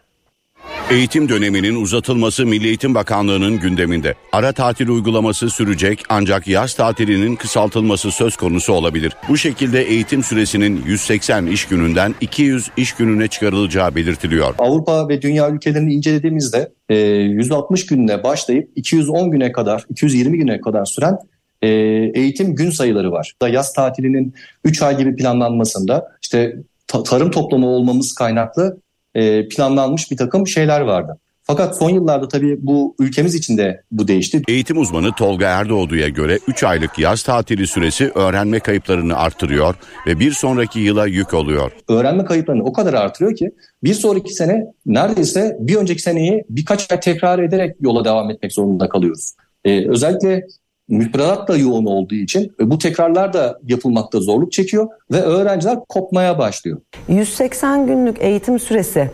[0.91, 4.15] Eğitim döneminin uzatılması Milli Eğitim Bakanlığı'nın gündeminde.
[4.33, 9.13] Ara tatil uygulaması sürecek ancak yaz tatilinin kısaltılması söz konusu olabilir.
[9.29, 14.55] Bu şekilde eğitim süresinin 180 iş gününden 200 iş gününe çıkarılacağı belirtiliyor.
[14.59, 21.19] Avrupa ve dünya ülkelerini incelediğimizde 160 gününe başlayıp 210 güne kadar, 220 güne kadar süren
[21.63, 21.69] e,
[22.15, 23.33] eğitim gün sayıları var.
[23.51, 24.35] Yaz tatilinin
[24.65, 26.57] 3 ay gibi planlanmasında işte
[26.87, 28.82] tarım toplumu olmamız kaynaklı
[29.15, 31.19] e, planlanmış bir takım şeyler vardı.
[31.45, 34.43] Fakat son yıllarda tabii bu ülkemiz için de bu değişti.
[34.49, 39.75] Eğitim uzmanı Tolga Erdoğdu'ya göre 3 aylık yaz tatili süresi öğrenme kayıplarını arttırıyor
[40.07, 41.73] ve bir sonraki yıla yük oluyor.
[41.89, 43.51] Öğrenme kayıplarını o kadar artırıyor ki
[43.85, 48.89] bir sonraki sene neredeyse bir önceki seneyi birkaç ay tekrar ederek yola devam etmek zorunda
[48.89, 49.33] kalıyoruz.
[49.65, 50.47] Ee, özellikle
[50.93, 56.81] müfredat da yoğun olduğu için bu tekrarlar da yapılmakta zorluk çekiyor ve öğrenciler kopmaya başlıyor.
[57.09, 59.11] 180 günlük eğitim süresi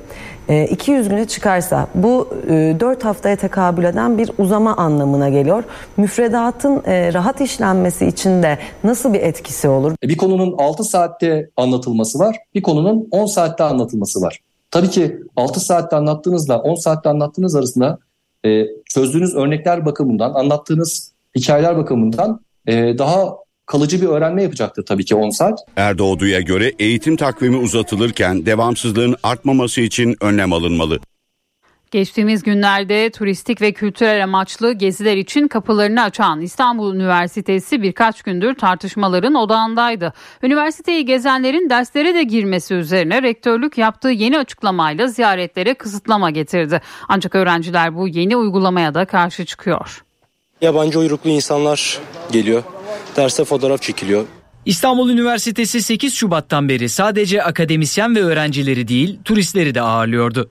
[0.70, 5.64] 200 güne çıkarsa bu 4 haftaya tekabül eden bir uzama anlamına geliyor.
[5.96, 9.94] Müfredatın rahat işlenmesi için de nasıl bir etkisi olur?
[10.02, 14.40] Bir konunun 6 saatte anlatılması var, bir konunun 10 saatte anlatılması var.
[14.70, 17.98] Tabii ki 6 saatte anlattığınızla 10 saatte anlattığınız arasında
[18.84, 23.28] çözdüğünüz örnekler bakımından, anlattığınız hikayeler bakımından daha
[23.66, 25.58] kalıcı bir öğrenme yapacaktır tabii ki 10 saat.
[25.76, 31.00] Erdoğdu'ya göre eğitim takvimi uzatılırken devamsızlığın artmaması için önlem alınmalı.
[31.90, 39.34] Geçtiğimiz günlerde turistik ve kültürel amaçlı geziler için kapılarını açan İstanbul Üniversitesi birkaç gündür tartışmaların
[39.34, 40.12] odağındaydı.
[40.42, 46.80] Üniversiteyi gezenlerin derslere de girmesi üzerine rektörlük yaptığı yeni açıklamayla ziyaretlere kısıtlama getirdi.
[47.08, 50.04] Ancak öğrenciler bu yeni uygulamaya da karşı çıkıyor.
[50.60, 51.98] Yabancı uyruklu insanlar
[52.32, 52.62] geliyor.
[53.16, 54.24] Derse fotoğraf çekiliyor.
[54.64, 60.50] İstanbul Üniversitesi 8 Şubat'tan beri sadece akademisyen ve öğrencileri değil turistleri de ağırlıyordu.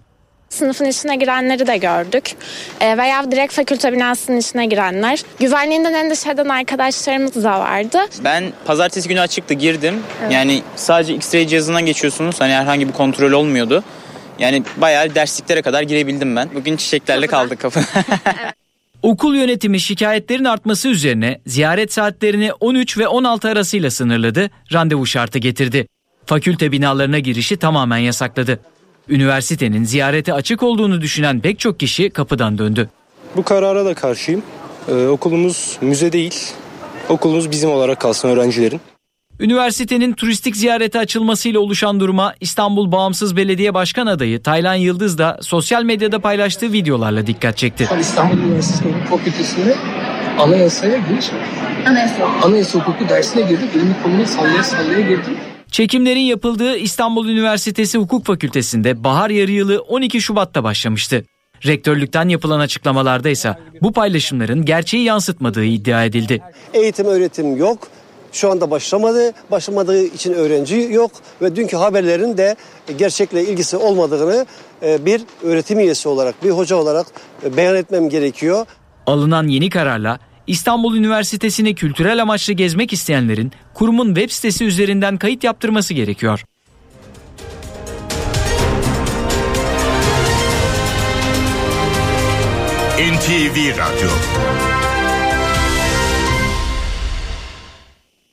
[0.50, 2.36] Sınıfın içine girenleri de gördük
[2.82, 5.24] e, veya direkt fakülte binasının içine girenler.
[5.40, 8.00] Güvenliğinden endişe eden arkadaşlarımız da vardı.
[8.24, 9.96] Ben pazartesi günü açıktı girdim.
[10.22, 10.34] Evet.
[10.34, 12.42] Yani sadece X-ray cihazından geçiyorsunuz.
[12.42, 13.84] Hani herhangi bir kontrol olmuyordu.
[14.40, 16.50] Yani bayağı dersliklere kadar girebildim ben.
[16.56, 17.80] Bugün çiçeklerle kaldık kapı.
[19.04, 25.88] Okul yönetimi şikayetlerin artması üzerine ziyaret saatlerini 13 ve 16 arasıyla sınırladı, randevu şartı getirdi.
[26.26, 28.60] Fakülte binalarına girişi tamamen yasakladı.
[29.10, 32.90] Üniversitenin ziyarete açık olduğunu düşünen pek çok kişi kapıdan döndü.
[33.36, 34.44] Bu karara da karşıyım.
[34.90, 36.36] Ee, okulumuz müze değil.
[37.10, 38.82] Okulumuz bizim olarak kalsın öğrencilerin.
[39.40, 45.84] Üniversitenin turistik ziyarete açılmasıyla oluşan duruma İstanbul Bağımsız Belediye Başkan adayı Taylan Yıldız da sosyal
[45.84, 47.90] medyada paylaştığı videolarla dikkat çekti.
[48.00, 49.76] İstanbul Üniversitesi Hukuk Fakültesi'nde
[50.40, 51.30] anayasaya giriş
[51.86, 52.26] Anayasa.
[52.44, 53.68] Anayasa hukuku dersine girdim.
[53.76, 55.38] Elimi kolumu sallaya sallaya girdim.
[55.72, 61.26] Çekimlerin yapıldığı İstanbul Üniversitesi Hukuk Fakültesi'nde bahar yarı yılı 12 Şubat'ta başlamıştı.
[61.66, 66.42] Rektörlükten yapılan açıklamalarda ise bu paylaşımların gerçeği yansıtmadığı iddia edildi.
[66.74, 67.88] Eğitim öğretim yok.
[68.32, 69.34] Şu anda başlamadı.
[69.52, 71.12] Başlamadığı için öğrenci yok
[71.42, 72.56] ve dünkü haberlerin de
[72.98, 74.46] gerçekle ilgisi olmadığını
[74.84, 77.08] e, bir öğretim üyesi olarak, bir hoca olarak
[77.44, 78.66] e, beyan etmem gerekiyor.
[79.06, 85.94] Alınan yeni kararla İstanbul Üniversitesi'ni kültürel amaçlı gezmek isteyenlerin kurumun web sitesi üzerinden kayıt yaptırması
[85.94, 86.44] gerekiyor.
[92.98, 94.10] NTV Radyo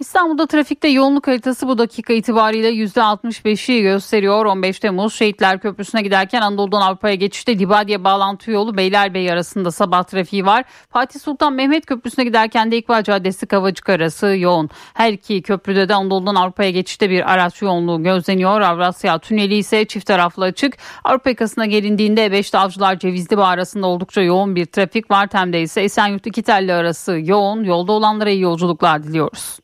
[0.00, 4.44] İstanbul'da trafikte yoğunluk haritası bu dakika itibariyle %65'i gösteriyor.
[4.44, 10.46] 15 Temmuz Şehitler Köprüsü'ne giderken Anadolu'dan Avrupa'ya geçişte Libadiye bağlantı yolu Beylerbeyi arasında sabah trafiği
[10.46, 10.64] var.
[10.90, 14.70] Fatih Sultan Mehmet Köprüsü'ne giderken de İkbal Caddesi Kavacık arası yoğun.
[14.94, 18.60] Her iki köprüde de Anadolu'dan Avrupa'ya geçişte bir araç yoğunluğu gözleniyor.
[18.60, 20.76] Avrasya Tüneli ise çift taraflı açık.
[21.04, 25.26] Avrupa yakasına gelindiğinde E5'te Avcılar Cevizli arasında oldukça yoğun bir trafik var.
[25.26, 27.64] Tem'de ise Esenyurt İkitelli arası yoğun.
[27.64, 29.58] Yolda olanlara iyi yolculuklar diliyoruz.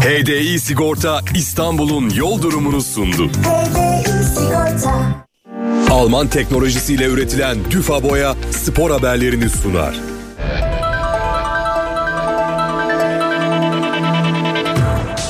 [0.00, 3.30] HDI Sigorta İstanbul'un yol durumunu sundu.
[5.90, 9.94] Alman teknolojisiyle üretilen Düfa Boya spor haberlerini sunar.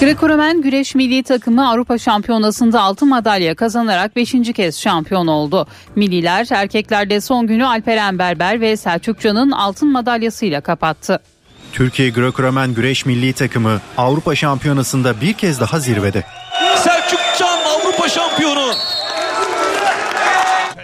[0.00, 4.32] Greco-Romen güreş milli takımı Avrupa Şampiyonası'nda altın madalya kazanarak 5.
[4.54, 5.66] kez şampiyon oldu.
[5.96, 11.20] Milliler erkeklerde son günü Alperen Berber ve Selçuk Can'ın altın madalyasıyla kapattı.
[11.73, 16.25] Türkiye Greco-Romen Güreş Milli Takımı Avrupa Şampiyonası'nda bir kez daha zirvede.
[16.77, 18.73] Selçuk Can Avrupa şampiyonu.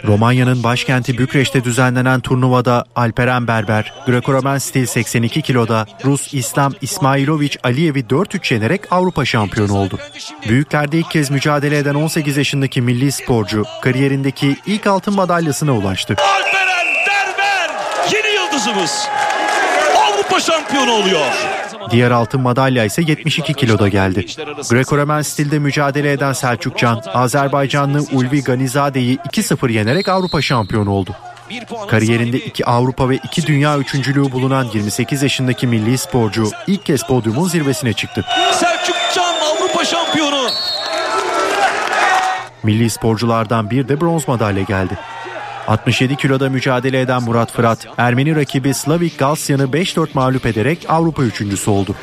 [0.05, 8.01] Romanya'nın başkenti Bükreş'te düzenlenen turnuvada Alperen Berber, Greco-Romen stil 82 kiloda Rus İslam İsmailoviç Aliyev'i
[8.01, 9.99] 4-3 yenerek Avrupa şampiyonu oldu.
[10.49, 16.17] Büyüklerde ilk kez mücadele eden 18 yaşındaki milli sporcu kariyerindeki ilk altın madalyasına ulaştı.
[16.19, 17.71] Alperen Berber
[18.13, 19.09] yeni yıldızımız.
[20.29, 21.27] Avrupa şampiyonu oluyor.
[21.91, 24.21] Diğer altın madalya ise 72 kiloda geldi.
[24.71, 31.17] Greco-Romen stilde mücadele eden Selçuk Can, Azerbaycanlı Ulvi Ganizade'yi 2-0 yenerek Avrupa şampiyonu oldu.
[31.89, 37.49] Kariyerinde iki Avrupa ve iki dünya üçüncülüğü bulunan 28 yaşındaki milli sporcu ilk kez podyumun
[37.49, 38.25] zirvesine çıktı.
[38.53, 40.49] Selçuk Can Avrupa şampiyonu.
[42.63, 44.99] Milli sporculardan bir de bronz madalya geldi.
[45.69, 51.71] 67 kiloda mücadele eden Murat Fırat, Ermeni rakibi Slavik Galsyan'ı 5-4 mağlup ederek Avrupa üçüncüsü
[51.71, 51.95] oldu.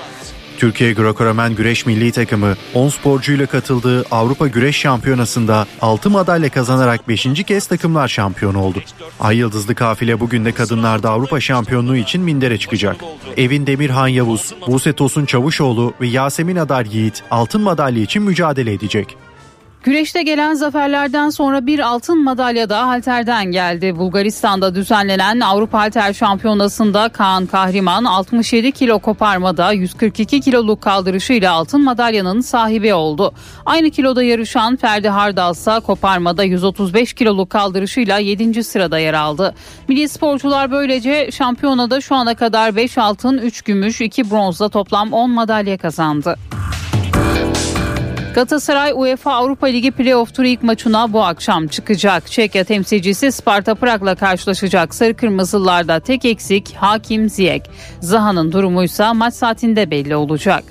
[0.57, 7.27] Türkiye Greco-Romen Güreş Milli Takımı 10 sporcuyla katıldığı Avrupa Güreş Şampiyonası'nda 6 madalya kazanarak 5.
[7.47, 8.81] kez takımlar şampiyonu oldu.
[9.19, 12.95] Ay Yıldızlı kafile bugün de kadınlarda Avrupa şampiyonluğu için mindere çıkacak.
[13.37, 19.17] Evin Demirhan Yavuz, Buse Tosun Çavuşoğlu ve Yasemin Adar Yiğit altın madalya için mücadele edecek.
[19.85, 23.95] Güreşte gelen zaferlerden sonra bir altın madalya da halterden geldi.
[23.95, 32.41] Bulgaristan'da düzenlenen Avrupa Halter Şampiyonası'nda Kaan Kahriman 67 kilo koparmada 142 kiloluk kaldırışıyla altın madalyanın
[32.41, 33.33] sahibi oldu.
[33.65, 38.63] Aynı kiloda yarışan Ferdi Hardal ise koparmada 135 kiloluk kaldırışıyla 7.
[38.63, 39.55] sırada yer aldı.
[39.87, 45.31] Milli sporcular böylece şampiyonada şu ana kadar 5 altın, 3 gümüş, 2 bronzla toplam 10
[45.31, 46.35] madalya kazandı.
[48.35, 52.31] Galatasaray UEFA Avrupa Ligi playoff turu ilk maçına bu akşam çıkacak.
[52.31, 54.95] Çekya temsilcisi Sparta Prag'la karşılaşacak.
[54.95, 57.69] Sarı Kırmızılarda tek eksik Hakim Ziyek.
[58.01, 60.63] Zaha'nın durumuysa maç saatinde belli olacak.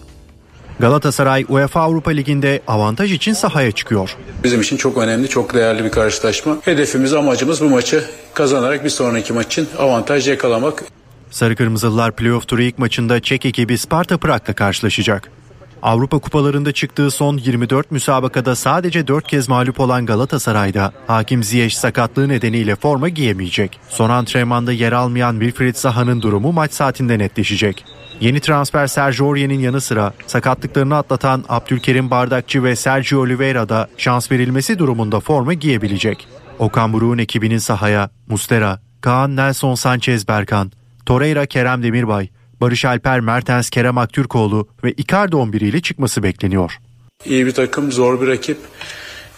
[0.81, 4.17] Galatasaray UEFA Avrupa Ligi'nde avantaj için sahaya çıkıyor.
[4.45, 6.57] Bizim için çok önemli, çok değerli bir karşılaşma.
[6.62, 8.05] Hedefimiz, amacımız bu maçı
[8.35, 10.85] kazanarak bir sonraki maç için avantaj yakalamak.
[11.31, 15.43] Sarı Kırmızılılar playoff turu ilk maçında Çek ekibi Sparta Prag'la karşılaşacak.
[15.85, 22.28] Avrupa kupalarında çıktığı son 24 müsabakada sadece 4 kez mağlup olan Galatasaray'da Hakim Ziyech sakatlığı
[22.28, 23.80] nedeniyle forma giyemeyecek.
[23.89, 27.85] Son antrenmanda yer almayan Wilfried Zaha'nın durumu maç saatinde netleşecek.
[28.20, 34.30] Yeni transfer Sergio Aurier'in yanı sıra sakatlıklarını atlatan Abdülkerim Bardakçı ve Sergio Oliveira da şans
[34.30, 36.28] verilmesi durumunda forma giyebilecek.
[36.59, 40.72] Okan Buruk'un ekibinin sahaya Mustera, Kaan Nelson Sanchez Berkan,
[41.07, 42.28] Torreira Kerem Demirbay,
[42.65, 46.79] Barış Alper Mertens Kerem Aktürkoğlu ve Icardi 11 ile çıkması bekleniyor.
[47.25, 48.59] İyi bir takım, zor bir rakip.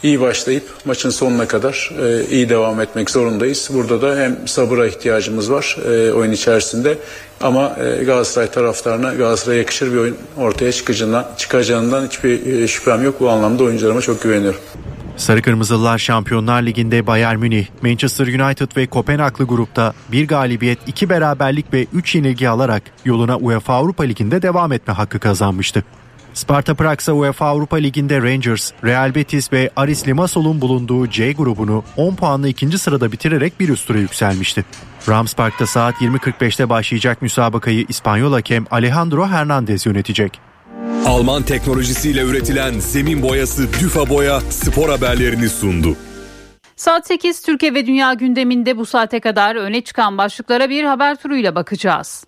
[0.02, 3.70] İyi başlayıp maçın sonuna kadar e, iyi devam etmek zorundayız.
[3.74, 6.98] Burada da hem sabıra ihtiyacımız var e, oyun içerisinde
[7.40, 13.20] ama e, Galatasaray taraftarına Galatasaray'a yakışır bir oyun ortaya çıkacağından, çıkacağından hiçbir e, şüphem yok.
[13.20, 14.60] Bu anlamda oyuncularıma çok güveniyorum.
[15.16, 21.72] Sarı Kırmızılılar Şampiyonlar Ligi'nde Bayern Münih, Manchester United ve Kopenhaglı grupta bir galibiyet, iki beraberlik
[21.72, 25.84] ve üç yenilgi alarak yoluna UEFA Avrupa Ligi'nde devam etme hakkı kazanmıştı.
[26.34, 31.84] Sparta Prag ise UEFA Avrupa Ligi'nde Rangers, Real Betis ve Aris Limassol'un bulunduğu C grubunu
[31.96, 34.64] 10 puanla ikinci sırada bitirerek bir üst tura yükselmişti.
[35.08, 40.40] Rams Park'ta saat 20.45'te başlayacak müsabakayı İspanyol hakem Alejandro Hernandez yönetecek.
[41.06, 45.96] Alman teknolojisiyle üretilen zemin boyası Düfa Boya spor haberlerini sundu.
[46.76, 51.54] Saat 8 Türkiye ve Dünya gündeminde bu saate kadar öne çıkan başlıklara bir haber turuyla
[51.54, 52.24] bakacağız.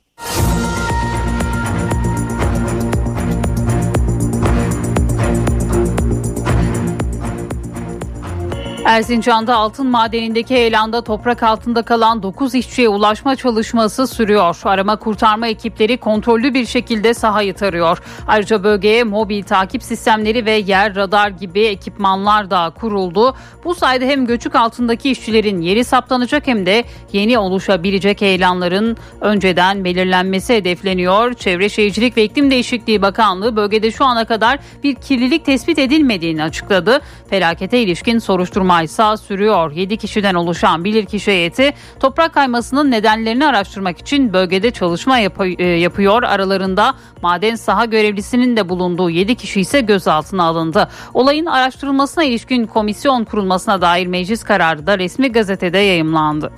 [8.88, 14.60] Erzincan'da altın madenindeki heyelanda toprak altında kalan 9 işçiye ulaşma çalışması sürüyor.
[14.64, 17.98] Arama kurtarma ekipleri kontrollü bir şekilde sahayı tarıyor.
[18.26, 23.36] Ayrıca bölgeye mobil takip sistemleri ve yer radar gibi ekipmanlar da kuruldu.
[23.64, 30.54] Bu sayede hem göçük altındaki işçilerin yeri saptanacak hem de yeni oluşabilecek heyelanların önceden belirlenmesi
[30.54, 31.34] hedefleniyor.
[31.34, 37.00] Çevre Şehircilik ve İklim Değişikliği Bakanlığı bölgede şu ana kadar bir kirlilik tespit edilmediğini açıkladı.
[37.30, 39.72] Felakete ilişkin soruşturma ise sürüyor.
[39.72, 46.22] 7 kişiden oluşan bilirkişi heyeti toprak kaymasının nedenlerini araştırmak için bölgede çalışma yap- e, yapıyor.
[46.22, 50.88] Aralarında maden saha görevlisinin de bulunduğu 7 kişi ise gözaltına alındı.
[51.14, 56.52] Olayın araştırılmasına ilişkin komisyon kurulmasına dair meclis kararı da resmi gazetede yayımlandı.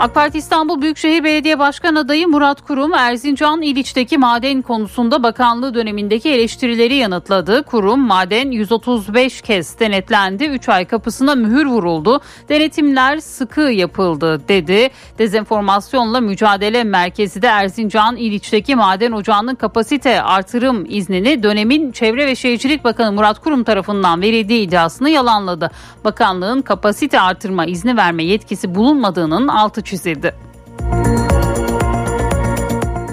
[0.00, 6.30] AK Parti İstanbul Büyükşehir Belediye Başkan adayı Murat Kurum, Erzincan İliç'teki maden konusunda bakanlığı dönemindeki
[6.30, 7.62] eleştirileri yanıtladı.
[7.62, 14.90] Kurum, maden 135 kez denetlendi, 3 ay kapısına mühür vuruldu, denetimler sıkı yapıldı dedi.
[15.18, 22.84] Dezenformasyonla Mücadele Merkezi de Erzincan İliç'teki maden ocağının kapasite artırım iznini dönemin Çevre ve Şehircilik
[22.84, 25.70] Bakanı Murat Kurum tarafından verildiği iddiasını yalanladı.
[26.04, 30.34] Bakanlığın kapasite artırma izni verme yetkisi bulunmadığının altı çizildi.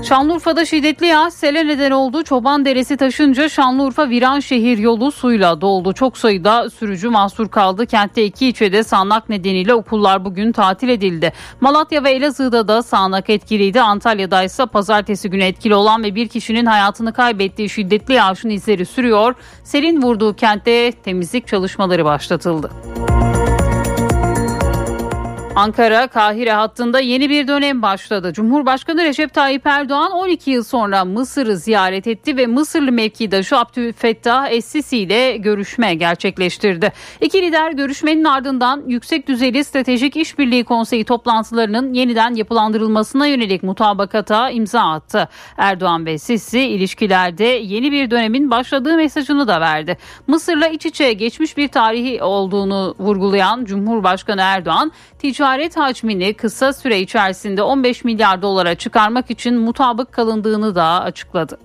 [0.03, 2.23] Şanlıurfa'da şiddetli yağış sele neden oldu.
[2.23, 5.93] Çoban Deresi taşınca Şanlıurfa Viranşehir yolu suyla doldu.
[5.93, 7.85] Çok sayıda sürücü mahsur kaldı.
[7.85, 11.33] Kentte iki ilçede sağanak nedeniyle okullar bugün tatil edildi.
[11.61, 13.81] Malatya ve Elazığ'da da sağanak etkiliydi.
[13.81, 19.35] Antalya'da ise pazartesi günü etkili olan ve bir kişinin hayatını kaybettiği şiddetli yağışın izleri sürüyor.
[19.63, 22.71] Selin vurduğu kentte temizlik çalışmaları başlatıldı.
[23.07, 23.26] Ankara
[25.57, 28.33] Kahire hattında yeni bir dönem başladı.
[28.33, 34.97] Cumhurbaşkanı Recep Tayyip Erdoğan 12 yıl sonra Mısır'ı ziyaret etti ve Mısırlı mevkidaşı Abdülfettah Es-Sisi
[34.97, 36.93] ile görüşme gerçekleştirdi.
[37.21, 44.81] İki lider görüşmenin ardından yüksek düzeyli stratejik işbirliği konseyi toplantılarının yeniden yapılandırılmasına yönelik mutabakata imza
[44.81, 45.29] attı.
[45.57, 49.97] Erdoğan ve Sisi ilişkilerde yeni bir dönemin başladığı mesajını da verdi.
[50.27, 55.46] Mısır'la iç içe geçmiş bir tarihi olduğunu vurgulayan Cumhurbaşkanı Erdoğan, ticaret
[55.77, 61.57] hacmini kısa süre içerisinde 15 milyar dolara çıkarmak için mutabık kalındığını da açıkladı.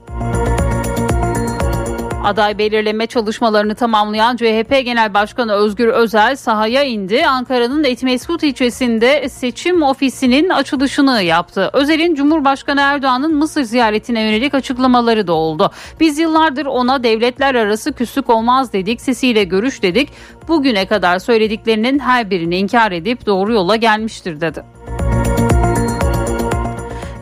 [2.25, 7.27] Aday belirleme çalışmalarını tamamlayan CHP Genel Başkanı Özgür Özel sahaya indi.
[7.27, 11.71] Ankara'nın Etmeskut ilçesinde seçim ofisinin açılışını yaptı.
[11.73, 15.71] Özel'in Cumhurbaşkanı Erdoğan'ın Mısır ziyaretine yönelik açıklamaları da oldu.
[16.01, 20.09] Biz yıllardır ona devletler arası küslük olmaz dedik, sesiyle görüş dedik.
[20.49, 24.65] Bugüne kadar söylediklerinin her birini inkar edip doğru yola gelmiştir dedi.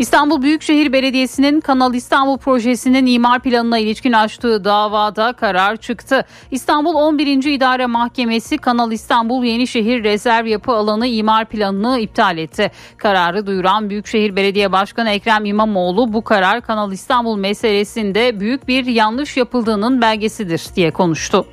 [0.01, 6.24] İstanbul Büyükşehir Belediyesi'nin Kanal İstanbul projesinin imar planına ilişkin açtığı davada karar çıktı.
[6.51, 7.44] İstanbul 11.
[7.44, 12.70] İdare Mahkemesi Kanal İstanbul Yenişehir Rezerv Yapı Alanı imar planını iptal etti.
[12.96, 19.36] Kararı duyuran Büyükşehir Belediye Başkanı Ekrem İmamoğlu bu karar Kanal İstanbul meselesinde büyük bir yanlış
[19.36, 21.46] yapıldığının belgesidir diye konuştu.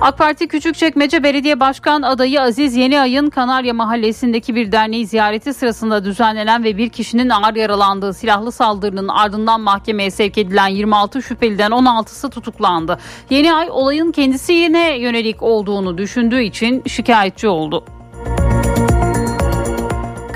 [0.00, 6.64] AK Parti Küçükçekmece Belediye Başkan adayı Aziz Yeniay'ın Kanarya Mahallesi'ndeki bir derneği ziyareti sırasında düzenlenen
[6.64, 12.98] ve bir kişinin ağır yaralandığı silahlı saldırının ardından mahkemeye sevk edilen 26 şüpheliden 16'sı tutuklandı.
[13.30, 17.84] Yeniay olayın kendisine yönelik olduğunu düşündüğü için şikayetçi oldu.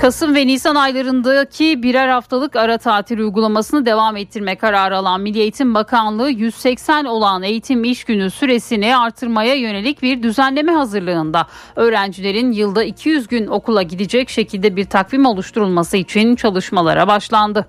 [0.01, 5.73] Kasım ve Nisan aylarındaki birer haftalık ara tatil uygulamasını devam ettirme kararı alan Milli Eğitim
[5.73, 11.47] Bakanlığı 180 olan eğitim iş günü süresini artırmaya yönelik bir düzenleme hazırlığında.
[11.75, 17.67] Öğrencilerin yılda 200 gün okula gidecek şekilde bir takvim oluşturulması için çalışmalara başlandı.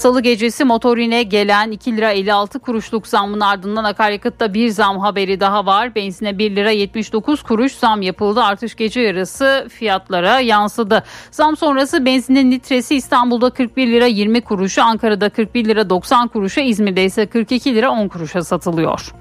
[0.00, 5.66] Salı gecesi motorine gelen 2 lira 56 kuruşluk zamın ardından akaryakıtta bir zam haberi daha
[5.66, 5.94] var.
[5.94, 8.42] Benzine 1 lira 79 kuruş zam yapıldı.
[8.42, 11.04] Artış gece yarısı fiyatlara yansıdı.
[11.30, 17.04] Zam sonrası benzinin litresi İstanbul'da 41 lira 20 kuruşu, Ankara'da 41 lira 90 kuruşa, İzmir'de
[17.04, 19.19] ise 42 lira 10 kuruşa satılıyor.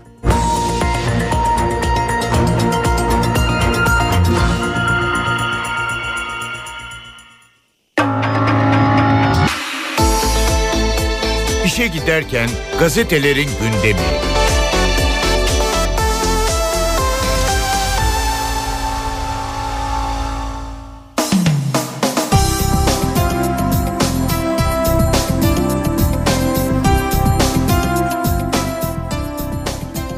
[11.80, 12.49] İşe giderken
[12.80, 13.99] gazetelerin gündemi.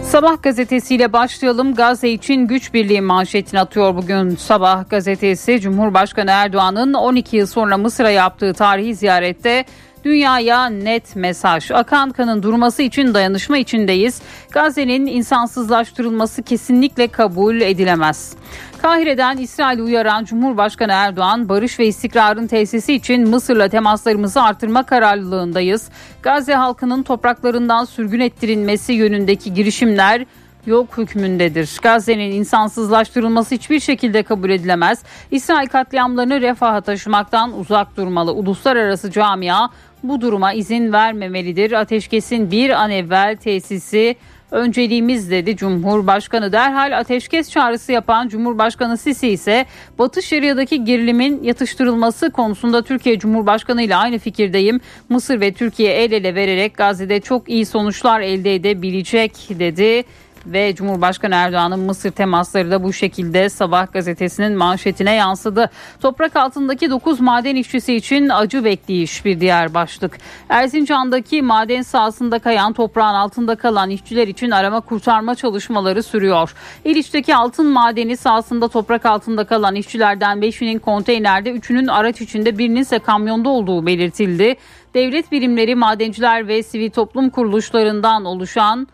[0.03, 1.76] Sabah gazetesiyle başlayalım.
[1.76, 5.62] Gazze için güç birliği manşetini atıyor bugün Sabah gazetesi.
[5.62, 9.66] Cumhurbaşkanı Erdoğan'ın 12 yıl sonra Mısır'a yaptığı tarihi ziyarette
[10.04, 11.72] Dünyaya net mesaj.
[11.72, 14.22] Akan kanın durması için dayanışma içindeyiz.
[14.52, 18.34] Gazze'nin insansızlaştırılması kesinlikle kabul edilemez.
[18.82, 25.89] Kahire'den İsrail'i uyaran Cumhurbaşkanı Erdoğan, barış ve istikrarın tesisi için Mısır'la temaslarımızı artırma kararlılığındayız.
[26.24, 30.26] Gazze halkının topraklarından sürgün ettirilmesi yönündeki girişimler
[30.66, 31.80] yok hükmündedir.
[31.82, 35.04] Gazze'nin insansızlaştırılması hiçbir şekilde kabul edilemez.
[35.32, 38.34] İsrail katliamlarını refaha taşımaktan uzak durmalı.
[38.34, 39.70] Uluslararası camia
[40.04, 41.72] bu duruma izin vermemelidir.
[41.72, 44.16] Ateşkesin bir an evvel tesisi
[44.52, 46.52] önceliğimiz dedi Cumhurbaşkanı.
[46.52, 49.66] Derhal ateşkes çağrısı yapan Cumhurbaşkanı Sisi ise
[49.99, 54.80] Batı Şeria'daki gerilimin yatıştırılması konusunda Türkiye Cumhurbaşkanı ile aynı fikirdeyim.
[55.10, 60.04] Mısır ve Türkiye el ele vererek Gazze'de çok iyi sonuçlar elde edebilecek dedi
[60.46, 65.70] Ve Cumhurbaşkanı Erdoğan'ın Mısır temasları da bu şekilde Sabah gazetesinin manşetine yansıdı.
[66.02, 70.18] Toprak altındaki 9 maden işçisi için acı bekleyiş bir diğer başlık.
[70.50, 76.54] Erzincan'daki maden sahasında kayan toprağın altında kalan işçiler için arama kurtarma çalışmaları sürüyor.
[76.86, 83.00] İliç'teki altın madeni sahasında toprak altında kalan işçilerden 5'inin konteynerde, 3'ünün araç içinde, birinin ise
[83.00, 84.56] kamyonda olduğu belirtildi.
[84.94, 88.88] Devlet birimleri, madenciler ve sivil toplum kuruluşlarından oluşan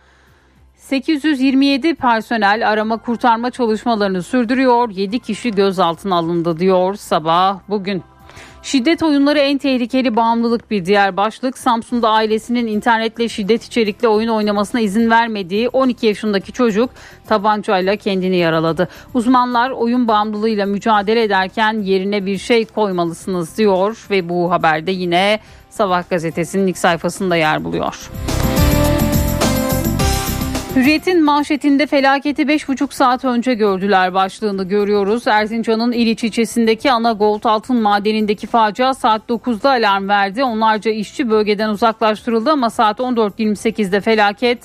[0.77, 4.89] 827 personel arama kurtarma çalışmalarını sürdürüyor.
[4.89, 8.03] 7 kişi gözaltına alındı diyor sabah bugün.
[8.63, 11.57] Şiddet oyunları en tehlikeli bağımlılık bir diğer başlık.
[11.57, 16.89] Samsun'da ailesinin internetle şiddet içerikli oyun oynamasına izin vermediği 12 yaşındaki çocuk
[17.27, 18.87] tabancayla kendini yaraladı.
[19.13, 26.09] Uzmanlar oyun bağımlılığıyla mücadele ederken yerine bir şey koymalısınız diyor ve bu haberde yine Sabah
[26.09, 28.09] gazetesinin ilk sayfasında yer buluyor.
[30.77, 35.27] Hürriyet'in manşetinde felaketi 5,5 saat önce gördüler başlığını görüyoruz.
[35.27, 40.43] Erzincan'ın İliç ilçesindeki ana gold altın madenindeki facia saat 9'da alarm verdi.
[40.43, 44.59] Onlarca işçi bölgeden uzaklaştırıldı ama saat 14.28'de felaket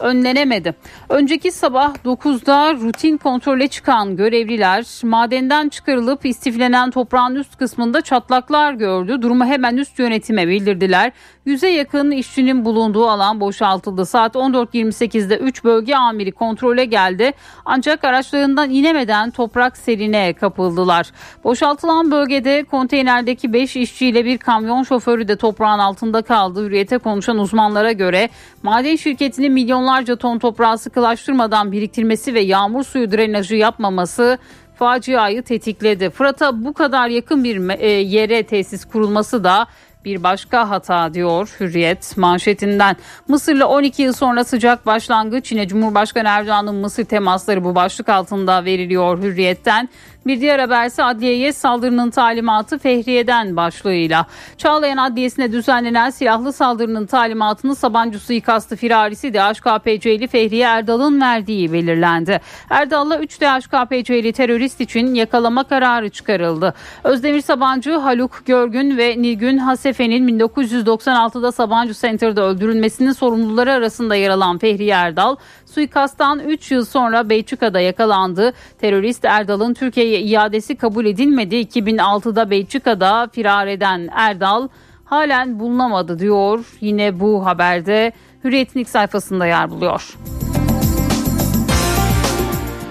[0.00, 0.74] önlenemedi.
[1.08, 9.22] Önceki sabah 9'da rutin kontrole çıkan görevliler madenden çıkarılıp istiflenen toprağın üst kısmında çatlaklar gördü.
[9.22, 11.12] Durumu hemen üst yönetime bildirdiler.
[11.46, 14.06] Yüze yakın işçinin bulunduğu alan boşaltıldı.
[14.06, 17.32] Saat 14.28'de 3 bölge amiri kontrole geldi.
[17.64, 21.10] Ancak araçlarından inemeden toprak serine kapıldılar.
[21.44, 26.66] Boşaltılan bölgede konteynerdeki 5 işçiyle bir kamyon şoförü de toprağın altında kaldı.
[26.66, 28.28] Hürriyete konuşan uzmanlara göre
[28.62, 29.52] maden şirketinin
[29.88, 34.38] milyonlarca ton toprağı sıkılaştırmadan biriktirmesi ve yağmur suyu drenajı yapmaması
[34.78, 36.10] faciayı tetikledi.
[36.10, 39.66] Fırat'a bu kadar yakın bir e, yere tesis kurulması da
[40.04, 42.96] bir başka hata diyor Hürriyet manşetinden.
[43.28, 49.22] Mısır'la 12 yıl sonra sıcak başlangıç yine Cumhurbaşkanı Erdoğan'ın Mısır temasları bu başlık altında veriliyor
[49.22, 49.88] Hürriyet'ten.
[50.26, 54.26] Bir diğer haberse adliyeye saldırının talimatı Fehriye'den başlığıyla.
[54.58, 62.40] Çağlayan Adliyesi'ne düzenlenen silahlı saldırının talimatını Sabancı suikastı firarisi DHKPC'li Fehriye Erdal'ın verdiği belirlendi.
[62.70, 66.74] Erdal'la 3 DHKPC'li terörist için yakalama kararı çıkarıldı.
[67.04, 74.58] Özdemir Sabancı, Haluk Görgün ve Nilgün Hasefe'nin 1996'da Sabancı Center'da öldürülmesinin sorumluları arasında yer alan
[74.58, 78.52] Fehriye Erdal, suikasttan 3 yıl sonra Belçika'da yakalandı.
[78.80, 81.56] Terörist Erdal'ın Türkiye'ye iadesi kabul edilmedi.
[81.56, 84.68] 2006'da Belçika'da firar eden Erdal
[85.04, 86.64] halen bulunamadı diyor.
[86.80, 88.12] Yine bu haberde
[88.44, 90.16] Hürriyet'in sayfasında yer buluyor.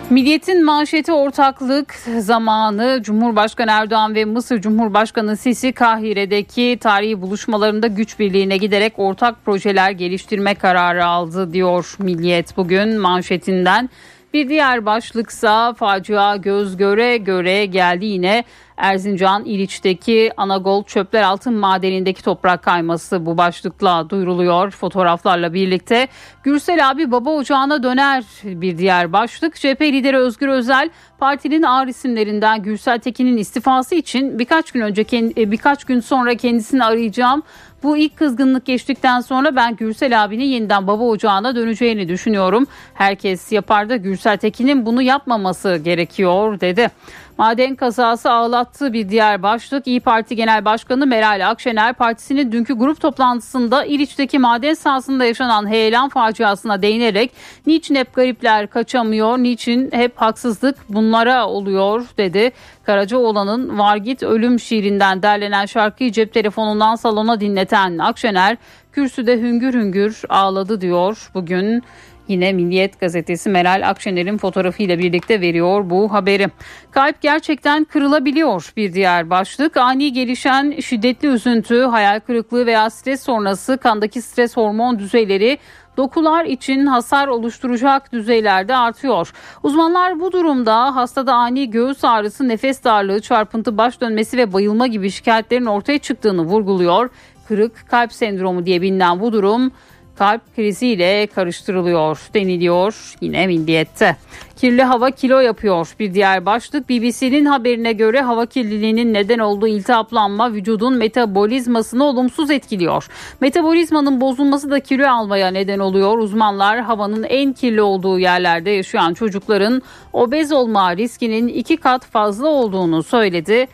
[0.09, 8.57] Milliyetin manşeti ortaklık zamanı Cumhurbaşkanı Erdoğan ve Mısır Cumhurbaşkanı Sisi Kahire'deki tarihi buluşmalarında güç birliğine
[8.57, 13.89] giderek ortak projeler geliştirme kararı aldı diyor Milliyet bugün manşetinden.
[14.37, 18.43] Bir diğer başlıksa facia göz göre göre geldi yine
[18.77, 26.07] Erzincan İliç'teki Anagol çöpler altın madenindeki toprak kayması bu başlıkla duyuruluyor fotoğraflarla birlikte.
[26.43, 29.55] Gürsel abi baba ocağına döner bir diğer başlık.
[29.55, 35.51] CHP lideri Özgür Özel partinin ağır isimlerinden Gürsel Tekin'in istifası için birkaç gün önce e,
[35.51, 37.43] birkaç gün sonra kendisini arayacağım.
[37.83, 42.67] Bu ilk kızgınlık geçtikten sonra ben Gürsel abinin yeniden baba ocağına döneceğini düşünüyorum.
[42.93, 46.89] Herkes yapar da Gürsel Tekin'in bunu yapmaması gerekiyor dedi.
[47.37, 49.87] Maden kazası ağlattı bir diğer başlık.
[49.87, 56.09] İyi Parti Genel Başkanı Meral Akşener partisinin dünkü grup toplantısında İliç'teki maden sahasında yaşanan heyelan
[56.09, 57.31] faciasına değinerek
[57.67, 62.51] niçin hep garipler kaçamıyor, niçin hep haksızlık bunlara oluyor dedi.
[62.83, 68.57] Karacaoğlan'ın Vargit Ölüm şiirinden derlenen şarkıyı cep telefonundan salona dinleten Akşener
[68.91, 71.29] kürsüde hüngür hüngür ağladı diyor.
[71.33, 71.83] Bugün
[72.27, 76.47] Yine Milliyet gazetesi Meral Akşener'in fotoğrafıyla birlikte veriyor bu haberi.
[76.91, 79.77] Kalp gerçekten kırılabiliyor bir diğer başlık.
[79.77, 85.57] Ani gelişen şiddetli üzüntü, hayal kırıklığı veya stres sonrası kandaki stres hormon düzeyleri
[85.97, 89.33] dokular için hasar oluşturacak düzeylerde artıyor.
[89.63, 95.11] Uzmanlar bu durumda hastada ani göğüs ağrısı, nefes darlığı, çarpıntı, baş dönmesi ve bayılma gibi
[95.11, 97.09] şikayetlerin ortaya çıktığını vurguluyor.
[97.47, 99.71] Kırık kalp sendromu diye bilinen bu durum
[100.17, 104.15] kalp kriziyle karıştırılıyor deniliyor yine milliyette.
[104.55, 105.95] Kirli hava kilo yapıyor.
[105.99, 113.07] Bir diğer başlık BBC'nin haberine göre hava kirliliğinin neden olduğu iltihaplanma vücudun metabolizmasını olumsuz etkiliyor.
[113.41, 116.17] Metabolizmanın bozulması da kilo almaya neden oluyor.
[116.17, 119.81] Uzmanlar havanın en kirli olduğu yerlerde yaşayan çocukların
[120.13, 123.67] obez olma riskinin iki kat fazla olduğunu söyledi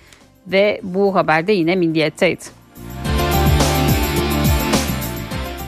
[0.47, 2.62] ve bu haberde yine milliyetteydi.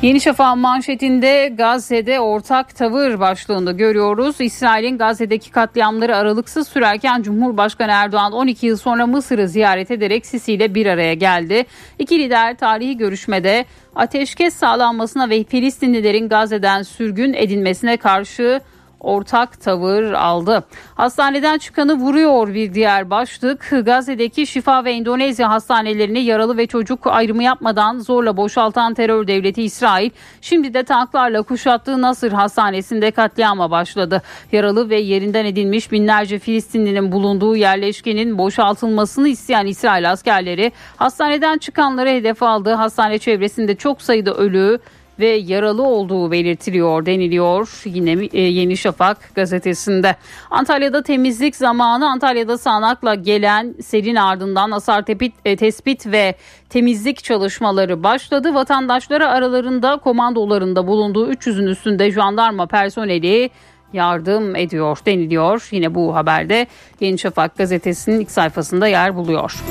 [0.05, 4.35] Yeni Şafak manşetinde Gazze'de ortak tavır başlığında görüyoruz.
[4.41, 10.75] İsrail'in Gazze'deki katliamları aralıksız sürerken Cumhurbaşkanı Erdoğan 12 yıl sonra Mısır'ı ziyaret ederek Sisi ile
[10.75, 11.65] bir araya geldi.
[11.99, 18.61] İki lider tarihi görüşmede ateşkes sağlanmasına ve Filistinlilerin Gazze'den sürgün edilmesine karşı
[18.99, 20.63] ortak tavır aldı.
[20.95, 23.73] Hastaneden çıkanı vuruyor bir diğer başlık.
[23.85, 30.09] Gazze'deki Şifa ve Endonezya hastanelerini yaralı ve çocuk ayrımı yapmadan zorla boşaltan terör devleti İsrail
[30.41, 34.21] şimdi de tanklarla kuşattığı Nasır Hastanesi'nde katliama başladı.
[34.51, 42.43] Yaralı ve yerinden edilmiş binlerce Filistinlinin bulunduğu yerleşkenin boşaltılmasını isteyen İsrail askerleri hastaneden çıkanları hedef
[42.43, 42.73] aldı.
[42.73, 44.79] Hastane çevresinde çok sayıda ölü
[45.19, 50.15] ve yaralı olduğu belirtiliyor deniliyor yine e, Yeni Şafak gazetesinde.
[50.51, 56.35] Antalya'da temizlik zamanı Antalya'da sağanakla gelen serin ardından hasar tepit, e, tespit ve
[56.69, 58.53] temizlik çalışmaları başladı.
[58.53, 63.49] Vatandaşlara aralarında komandolarında bulunduğu 300'ün üstünde jandarma personeli
[63.93, 65.67] yardım ediyor deniliyor.
[65.71, 66.67] Yine bu haberde
[66.99, 69.63] Yeni Şafak gazetesinin ilk sayfasında yer buluyor.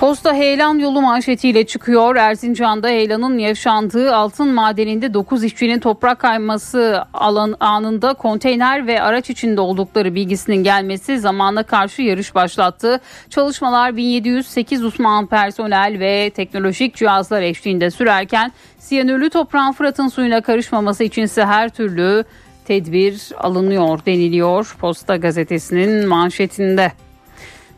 [0.00, 2.16] Posta heyelan yolu manşetiyle çıkıyor.
[2.16, 9.60] Erzincan'da heyelanın yaşandığı altın madeninde 9 işçinin toprak kayması alan anında konteyner ve araç içinde
[9.60, 13.00] oldukları bilgisinin gelmesi zamana karşı yarış başlattı.
[13.30, 21.44] Çalışmalar 1708 uzman personel ve teknolojik cihazlar eşliğinde sürerken siyanürlü toprağın Fırat'ın suyuna karışmaması içinse
[21.44, 22.24] her türlü
[22.64, 26.92] tedbir alınıyor deniliyor Posta gazetesinin manşetinde.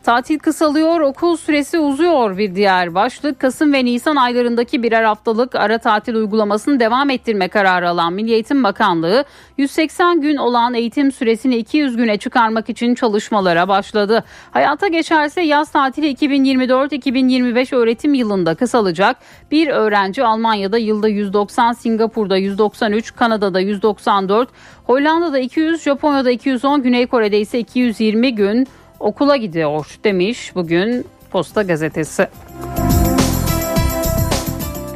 [0.03, 3.39] Tatil kısalıyor, okul süresi uzuyor bir diğer başlık.
[3.39, 8.63] Kasım ve Nisan aylarındaki birer haftalık ara tatil uygulamasını devam ettirme kararı alan Milli Eğitim
[8.63, 9.25] Bakanlığı
[9.57, 14.23] 180 gün olan eğitim süresini 200 güne çıkarmak için çalışmalara başladı.
[14.51, 19.17] Hayata geçerse yaz tatili 2024-2025 öğretim yılında kısalacak.
[19.51, 24.49] Bir öğrenci Almanya'da yılda 190, Singapur'da 193, Kanada'da 194,
[24.83, 28.67] Hollanda'da 200, Japonya'da 210, Güney Kore'de ise 220 gün
[29.01, 32.27] okula gidiyor demiş bugün Posta Gazetesi.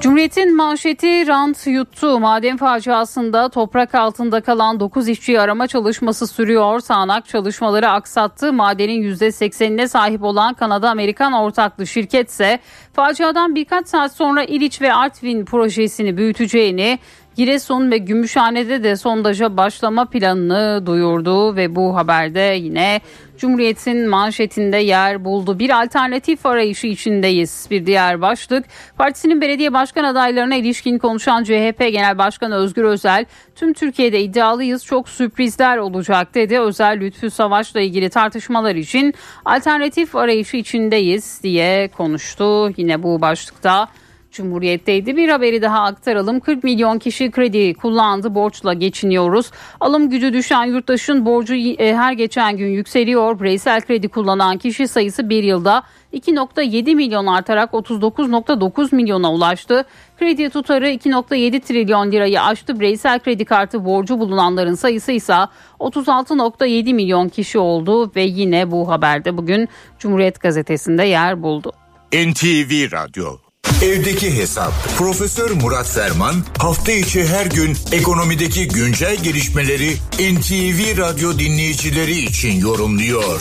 [0.02, 2.20] Cumhuriyet'in manşeti rant yuttu.
[2.20, 6.80] Maden faciasında toprak altında kalan 9 işçiyi arama çalışması sürüyor.
[6.80, 8.54] Sağanak çalışmaları aksattı.
[8.54, 12.60] Madenin %80'ine sahip olan Kanada-Amerikan ortaklı şirket ise
[12.94, 17.00] faciadan birkaç saat sonra İliç ve Artvin projesini büyüteceğini
[17.36, 23.02] Giresun ve Gümüşhane'de de sondaja başlama planını duyurdu ve bu haberde yine
[23.38, 25.60] Cumhuriyet'in manşetinde yer buldu.
[25.60, 27.68] Bir alternatif arayışı içindeyiz.
[27.72, 28.66] Bir diğer başlık.
[28.98, 33.26] Partisinin belediye başkan adaylarına ilişkin konuşan CHP Genel Başkanı Özgür Özel,
[33.56, 36.60] tüm Türkiye'de iddialıyız çok sürprizler olacak dedi.
[36.60, 39.14] Özel Lütfü Savaş'la ilgili tartışmalar için
[39.46, 42.72] alternatif arayışı içindeyiz diye konuştu.
[42.78, 43.88] Yine bu başlıkta
[44.36, 45.18] Cumhuriyet'teydi.
[45.18, 46.40] Bir haberi daha aktaralım.
[46.40, 48.36] 40 milyon kişi kredi kullandı.
[48.36, 49.52] Borçla geçiniyoruz.
[49.80, 53.40] Alım gücü düşen yurttaşın borcu e, her geçen gün yükseliyor.
[53.40, 55.84] Bireysel kredi kullanan kişi sayısı bir yılda
[56.14, 59.86] 2.7 milyon artarak 39.9 milyona ulaştı.
[60.20, 62.80] Kredi tutarı 2.7 trilyon lirayı aştı.
[62.80, 65.36] Bireysel kredi kartı borcu bulunanların sayısı ise
[65.80, 69.70] 36.7 milyon kişi oldu ve yine bu haberde bugün
[70.00, 71.72] Cumhuriyet Gazetesi'nde yer buldu.
[72.14, 73.45] NTV Radyo
[73.90, 76.36] Evdeki Hesap Profesör Murat Ferman
[76.66, 79.92] hafta içi her gün ekonomideki güncel gelişmeleri
[80.34, 83.40] NTV Radyo dinleyicileri için yorumluyor.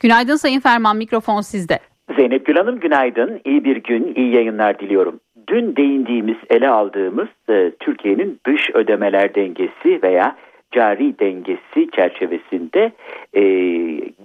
[0.00, 1.78] Günaydın Sayın Ferman mikrofon sizde.
[2.16, 3.40] Zeynep Gül Hanım günaydın.
[3.44, 5.20] İyi bir gün, iyi yayınlar diliyorum.
[5.48, 10.36] Dün değindiğimiz, ele aldığımız e, Türkiye'nin dış ödemeler dengesi veya
[10.72, 12.92] cari dengesi çerçevesinde
[13.34, 13.42] e,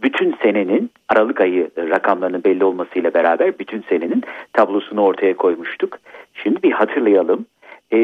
[0.01, 4.23] bütün senenin Aralık ayı rakamlarının belli olmasıyla beraber bütün senenin
[4.53, 5.99] tablosunu ortaya koymuştuk.
[6.33, 7.45] Şimdi bir hatırlayalım.
[7.91, 7.97] E,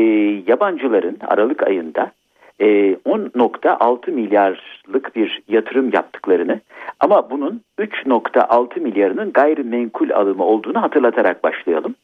[0.47, 2.11] yabancıların Aralık ayında
[2.59, 6.59] e, 10.6 milyarlık bir yatırım yaptıklarını
[6.99, 11.95] ama bunun 3.6 milyarının gayrimenkul alımı olduğunu hatırlatarak başlayalım.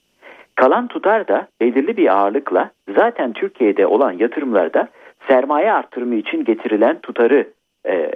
[0.55, 4.87] Kalan tutar da belirli bir ağırlıkla zaten Türkiye'de olan yatırımlarda
[5.29, 7.47] sermaye artırımı için getirilen tutarı
[7.85, 8.11] e,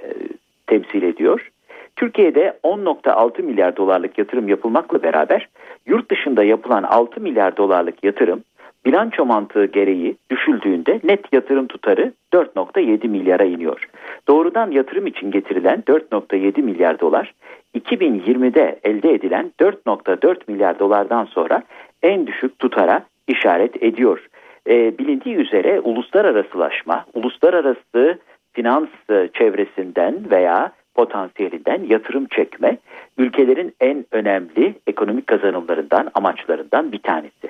[0.68, 1.49] temsil ediyor.
[1.95, 5.49] Türkiye'de 10.6 milyar dolarlık yatırım yapılmakla beraber
[5.86, 8.43] yurt dışında yapılan 6 milyar dolarlık yatırım
[8.86, 13.89] bilanço mantığı gereği düşüldüğünde net yatırım tutarı 4.7 milyara iniyor.
[14.28, 17.34] Doğrudan yatırım için getirilen 4.7 milyar dolar
[17.78, 21.64] 2020'de elde edilen 4.4 milyar dolardan sonra
[22.03, 24.30] en düşük tutara işaret ediyor.
[24.70, 28.20] E, bilindiği üzere uluslararasılaşma, uluslararası
[28.53, 32.78] finans e, çevresinden veya potansiyelinden yatırım çekme
[33.18, 37.49] ülkelerin en önemli ekonomik kazanımlarından, amaçlarından bir tanesi.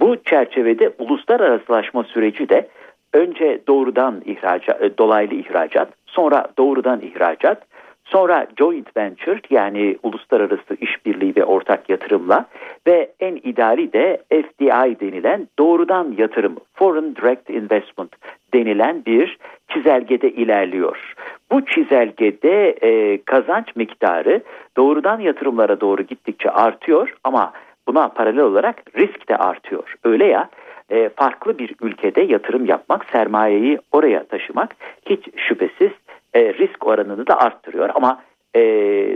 [0.00, 2.68] Bu çerçevede uluslararasılaşma süreci de
[3.12, 7.62] önce doğrudan ihracat, e, dolaylı ihracat, sonra doğrudan ihracat,
[8.08, 12.46] sonra joint venture yani uluslararası işbirliği ve ortak yatırımla
[12.86, 18.12] ve en ideali de FDI denilen doğrudan yatırım, foreign direct investment
[18.54, 19.38] denilen bir
[19.68, 21.14] çizelgede ilerliyor.
[21.52, 24.42] Bu çizelgede e, kazanç miktarı
[24.76, 27.52] doğrudan yatırımlara doğru gittikçe artıyor ama
[27.88, 29.94] buna paralel olarak risk de artıyor.
[30.04, 30.48] Öyle ya
[30.90, 35.90] e, farklı bir ülkede yatırım yapmak, sermayeyi oraya taşımak hiç şüphesiz
[36.38, 37.90] e, risk oranını da arttırıyor.
[37.94, 38.22] Ama
[38.56, 38.60] e,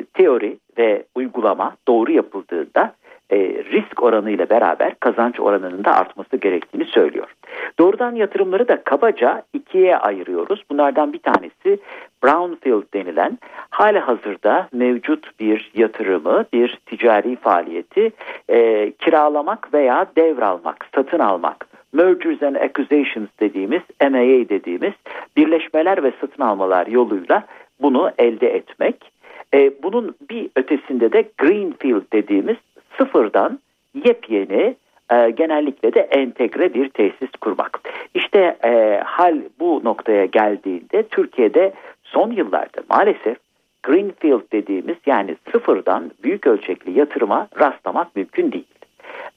[0.05, 2.95] teori ve uygulama doğru yapıldığında
[3.31, 3.37] e,
[3.73, 7.35] risk oranı ile beraber kazanç oranının da artması gerektiğini söylüyor.
[7.79, 10.65] Doğrudan yatırımları da kabaca ikiye ayırıyoruz.
[10.71, 11.79] Bunlardan bir tanesi
[12.25, 13.39] brownfield denilen
[13.71, 18.13] hali hazırda mevcut bir yatırımı, bir ticari faaliyeti
[18.49, 24.93] e, kiralamak veya devralmak, satın almak mergers and acquisitions dediğimiz MAA dediğimiz
[25.37, 27.47] birleşmeler ve satın almalar yoluyla
[27.83, 29.13] bunu elde etmek.
[29.55, 32.57] E, bunun bir ötesinde de greenfield dediğimiz
[32.99, 33.59] sıfırdan
[34.05, 34.77] yepyeni
[35.13, 37.81] e, genellikle de entegre bir tesis kurmak.
[38.15, 41.73] İşte e, hal bu noktaya geldiğinde Türkiye'de
[42.03, 43.37] son yıllarda maalesef
[43.83, 48.72] greenfield dediğimiz yani sıfırdan büyük ölçekli yatırıma rastlamak mümkün değil.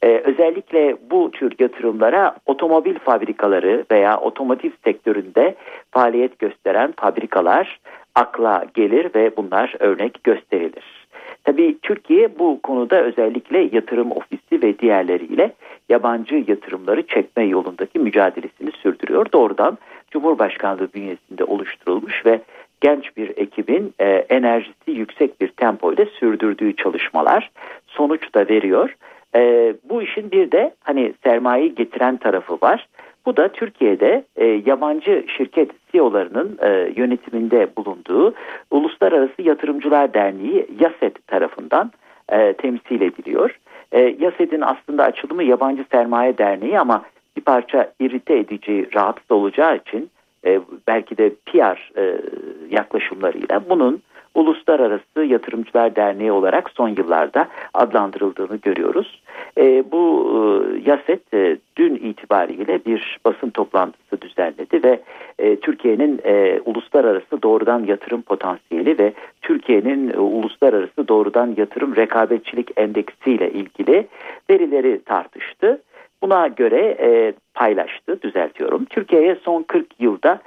[0.03, 5.55] Ee, özellikle bu tür yatırımlara otomobil fabrikaları veya otomotiv sektöründe
[5.91, 7.79] faaliyet gösteren fabrikalar
[8.15, 11.05] akla gelir ve bunlar örnek gösterilir.
[11.43, 15.51] Tabii Türkiye bu konuda özellikle yatırım ofisi ve diğerleriyle
[15.89, 19.25] yabancı yatırımları çekme yolundaki mücadelesini sürdürüyor.
[19.33, 19.77] Doğrudan
[20.11, 22.39] Cumhurbaşkanlığı bünyesinde oluşturulmuş ve
[22.81, 27.51] genç bir ekibin e, enerjisi yüksek bir tempoyla sürdürdüğü çalışmalar
[27.87, 28.95] sonuç da veriyor.
[29.35, 32.87] E, bu işin bir de hani sermayeyi getiren tarafı var.
[33.25, 38.33] Bu da Türkiye'de e, yabancı şirket CEO'larının e, yönetiminde bulunduğu
[38.71, 41.91] Uluslararası Yatırımcılar Derneği YASET tarafından
[42.29, 43.59] e, temsil ediliyor.
[43.91, 47.03] E, YASET'in aslında açılımı Yabancı Sermaye Derneği ama
[47.37, 50.09] bir parça irite edici, rahatsız olacağı için
[50.45, 52.21] e, belki de PR e,
[52.69, 54.01] yaklaşımlarıyla bunun
[54.35, 59.21] Uluslararası Yatırımcılar Derneği olarak son yıllarda adlandırıldığını görüyoruz.
[59.57, 64.99] E, bu e, YASET e, dün itibariyle bir basın toplantısı düzenledi ve
[65.39, 73.51] e, Türkiye'nin e, uluslararası doğrudan yatırım potansiyeli ve Türkiye'nin e, uluslararası doğrudan yatırım rekabetçilik endeksiyle
[73.51, 74.07] ilgili
[74.49, 75.81] verileri tartıştı.
[76.21, 78.85] Buna göre e, paylaştı, düzeltiyorum.
[78.85, 80.39] Türkiye'ye son 40 yılda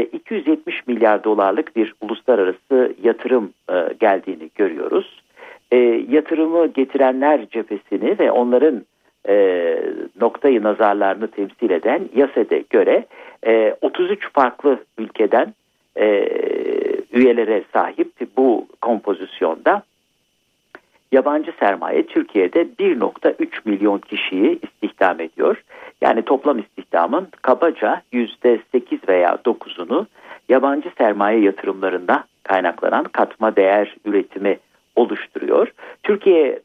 [0.00, 5.22] 270 e, milyar dolarlık bir uluslararası yatırım e, geldiğini görüyoruz.
[5.72, 5.76] E,
[6.08, 8.84] yatırımı getirenler cephesini ve onların
[10.20, 13.04] noktayı nazarlarını temsil eden YASE'de göre
[13.80, 15.54] 33 farklı ülkeden
[17.12, 19.82] üyelere sahip bu kompozisyonda
[21.12, 25.62] yabancı sermaye Türkiye'de 1.3 milyon kişiyi istihdam ediyor.
[26.00, 30.06] Yani toplam istihdamın kabaca %8 veya 9'unu
[30.48, 34.58] yabancı sermaye yatırımlarında kaynaklanan katma değer üretimi
[34.96, 35.72] oluşturuyor.
[36.02, 36.60] Türkiye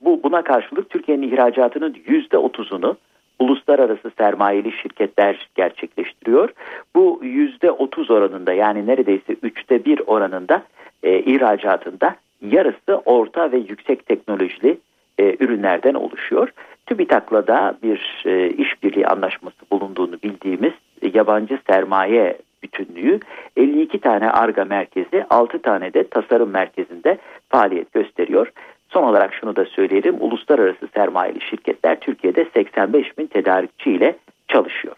[0.00, 2.96] bu buna karşılık Türkiye'nin ihracatının %30'unu
[3.38, 6.48] uluslararası sermayeli şirketler gerçekleştiriyor.
[6.96, 10.62] Bu %30 oranında yani neredeyse üçte bir oranında
[11.02, 12.16] e, ihracatında
[12.50, 14.78] yarısı orta ve yüksek teknolojili
[15.18, 16.48] e, ürünlerden oluşuyor.
[16.86, 20.72] TÜBİTAK'la da bir e, işbirliği anlaşması bulunduğunu bildiğimiz
[21.02, 23.20] e, yabancı sermaye bütünlüğü
[23.56, 27.18] 52 tane ARGA merkezi 6 tane de tasarım merkezinde
[27.48, 28.52] faaliyet gösteriyor.
[28.88, 34.16] Son olarak şunu da söyleyelim uluslararası sermayeli şirketler Türkiye'de 85 bin tedarikçi ile
[34.48, 34.96] çalışıyor.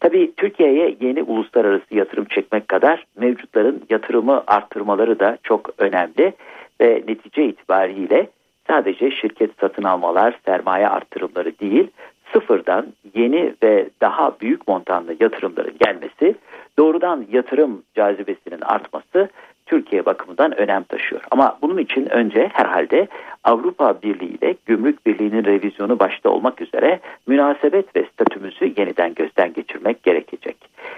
[0.00, 6.32] Tabii Türkiye'ye yeni uluslararası yatırım çekmek kadar mevcutların yatırımı arttırmaları da çok önemli
[6.80, 8.26] ve netice itibariyle
[8.66, 11.88] sadece şirket satın almalar, sermaye arttırımları değil,
[12.32, 16.34] sıfırdan yeni ve daha büyük montanlı yatırımların gelmesi,
[16.78, 19.28] doğrudan yatırım cazibesinin artması
[19.66, 21.22] Türkiye bakımından önem taşıyor.
[21.30, 23.08] Ama bunun için önce herhalde
[23.44, 30.02] Avrupa Birliği ile Gümrük Birliği'nin revizyonu başta olmak üzere münasebet ve statümüzü yeniden gözden geçirmek
[30.02, 30.56] gerekecek.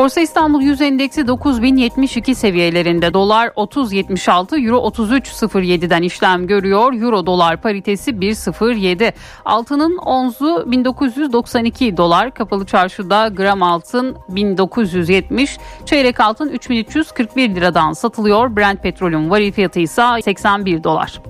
[0.00, 6.92] Borsa İstanbul 100 endeksi 9072 seviyelerinde dolar 30.76 euro 33.07'den işlem görüyor.
[6.92, 9.12] Euro dolar paritesi 1.07.
[9.44, 12.34] Altının onzu 1992 dolar.
[12.34, 15.58] Kapalı çarşıda gram altın 1970.
[15.86, 18.56] Çeyrek altın 3341 liradan satılıyor.
[18.56, 21.20] Brent petrolün varil fiyatı ise 81 dolar.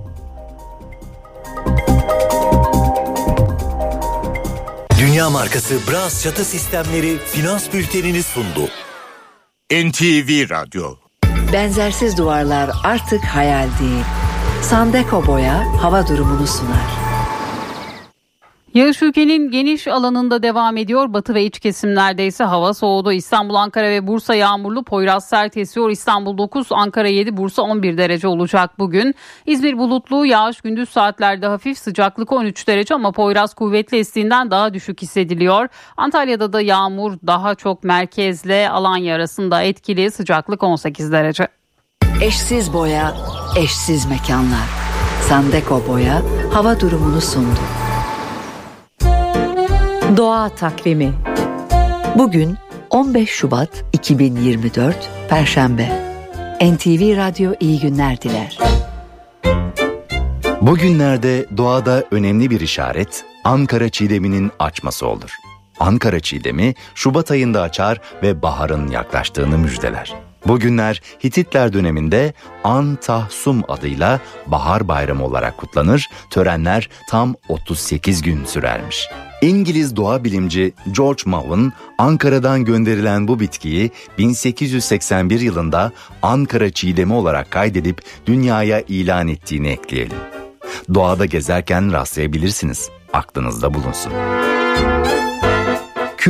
[5.10, 8.68] Dünya markası Bras çatı sistemleri finans bültenini sundu.
[9.72, 10.94] NTV Radyo
[11.52, 14.04] Benzersiz duvarlar artık hayal değil.
[14.62, 17.09] Sandeko Boya hava durumunu sunar.
[18.74, 21.12] Yağış ülkenin geniş alanında devam ediyor.
[21.12, 23.12] Batı ve iç kesimlerde ise hava soğudu.
[23.12, 24.84] İstanbul, Ankara ve Bursa yağmurlu.
[24.84, 25.90] Poyraz sert esiyor.
[25.90, 29.14] İstanbul 9, Ankara 7, Bursa 11 derece olacak bugün.
[29.46, 35.02] İzmir bulutlu, yağış gündüz saatlerde hafif sıcaklık 13 derece ama Poyraz kuvvetli estiğinden daha düşük
[35.02, 35.68] hissediliyor.
[35.96, 41.48] Antalya'da da yağmur daha çok merkezle Alanya arasında etkili sıcaklık 18 derece.
[42.22, 43.14] Eşsiz boya,
[43.58, 44.66] eşsiz mekanlar.
[45.28, 47.79] Sandeko Boya hava durumunu sundu.
[50.16, 51.12] Doğa takvimi.
[52.18, 52.56] Bugün
[52.90, 55.88] 15 Şubat 2024 Perşembe.
[56.60, 58.58] NTV Radyo iyi günler diler.
[60.60, 65.36] Bugünlerde doğada önemli bir işaret Ankara çiğdeminin açması olur.
[65.80, 70.29] Ankara çiğdemi Şubat ayında açar ve baharın yaklaştığını müjdeler.
[70.46, 72.34] Bugünler Hititler döneminde
[72.64, 79.08] An Tahsum adıyla Bahar Bayramı olarak kutlanır, törenler tam 38 gün sürermiş.
[79.42, 88.02] İngiliz doğa bilimci George Mowen, Ankara'dan gönderilen bu bitkiyi 1881 yılında Ankara çiğdemi olarak kaydedip
[88.26, 90.18] dünyaya ilan ettiğini ekleyelim.
[90.94, 92.90] Doğada gezerken rastlayabilirsiniz.
[93.12, 94.12] Aklınızda bulunsun.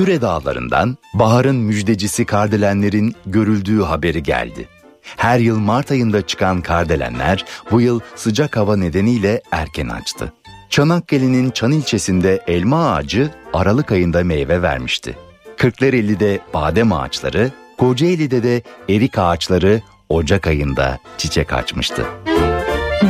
[0.01, 4.69] Küre dağlarından baharın müjdecisi kardelenlerin görüldüğü haberi geldi.
[5.17, 10.33] Her yıl Mart ayında çıkan kardelenler bu yıl sıcak hava nedeniyle erken açtı.
[10.71, 15.17] Çanakkale'nin Çan ilçesinde elma ağacı Aralık ayında meyve vermişti.
[15.57, 22.07] Kırklareli'de badem ağaçları, Kocaeli'de de erik ağaçları Ocak ayında çiçek açmıştı.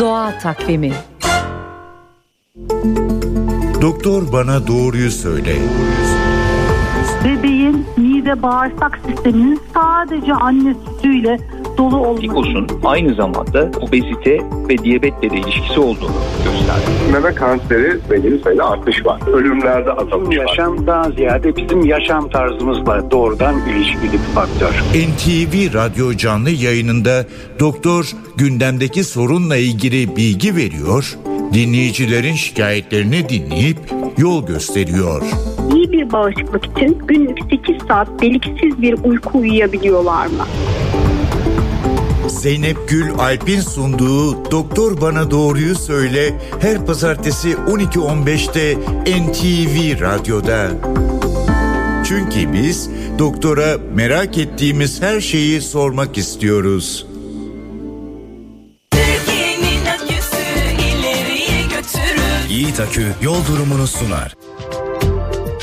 [0.00, 0.92] Doğa takvimi.
[3.80, 5.56] Doktor bana doğruyu söyle.
[7.24, 11.38] Bebeğin mide bağırsak sisteminin sadece anne sütüyle
[11.78, 12.20] dolu olması.
[12.20, 16.12] Pikosun aynı zamanda obezite ve diyabetle de ilişkisi olduğunu
[16.44, 17.12] gösterdi.
[17.12, 19.20] Meme kanseri belirli sayıda artış var.
[19.32, 20.46] Ölümlerde azalış var.
[20.48, 24.82] Yaşamdan ziyade bizim yaşam tarzımızla doğrudan ilişkili bir faktör.
[24.94, 27.26] NTV Radyo canlı yayınında
[27.60, 31.18] doktor gündemdeki sorunla ilgili bilgi veriyor,
[31.52, 33.78] dinleyicilerin şikayetlerini dinleyip
[34.18, 35.22] yol gösteriyor.
[36.12, 40.46] Bağışıklık için günlük 8 saat deliksiz bir uyku uyuyabiliyorlar mı?
[42.28, 48.76] Zeynep Gül Alp'in sunduğu Doktor Bana Doğruyu Söyle her pazartesi 12.15'te
[49.20, 50.70] NTV Radyo'da.
[52.04, 57.06] Çünkü biz doktora merak ettiğimiz her şeyi sormak istiyoruz.
[62.48, 64.34] Yiğit Akü yol durumunu sunar.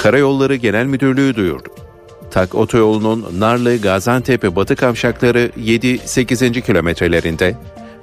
[0.07, 1.69] Karayolları Genel Müdürlüğü duyurdu.
[2.31, 6.61] Tak otoyolunun Narlı Gaziantep Batı kavşakları 7-8.
[6.61, 7.55] kilometrelerinde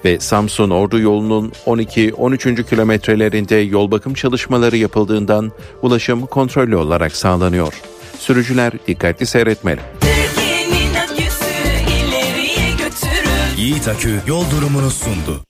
[0.04, 2.64] ve Samsun Ordu yolunun 12-13.
[2.64, 5.52] kilometrelerinde yol bakım çalışmaları yapıldığından
[5.82, 7.74] ulaşım kontrollü olarak sağlanıyor.
[8.18, 9.80] Sürücüler dikkatli seyretmeli.
[11.02, 11.44] Aküsü.
[13.58, 15.44] Yiğit Akü yol durumunu sundu.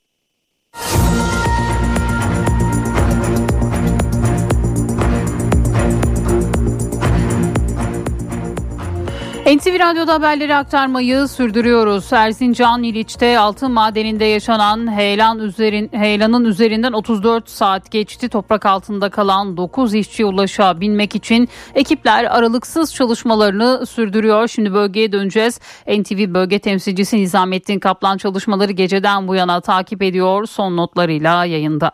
[9.47, 12.13] NTV Radyo'da haberleri aktarmayı sürdürüyoruz.
[12.13, 18.29] Erzincan İliç'te altın madeninde yaşanan heyelan üzerin, heyelanın üzerinden 34 saat geçti.
[18.29, 24.49] Toprak altında kalan 9 işçi ulaşabilmek için ekipler aralıksız çalışmalarını sürdürüyor.
[24.49, 25.61] Şimdi bölgeye döneceğiz.
[25.87, 30.47] NTV bölge temsilcisi Nizamettin Kaplan çalışmaları geceden bu yana takip ediyor.
[30.47, 31.93] Son notlarıyla yayında.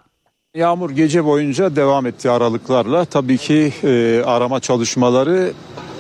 [0.54, 3.04] Yağmur gece boyunca devam etti aralıklarla.
[3.04, 5.52] Tabii ki e, arama çalışmaları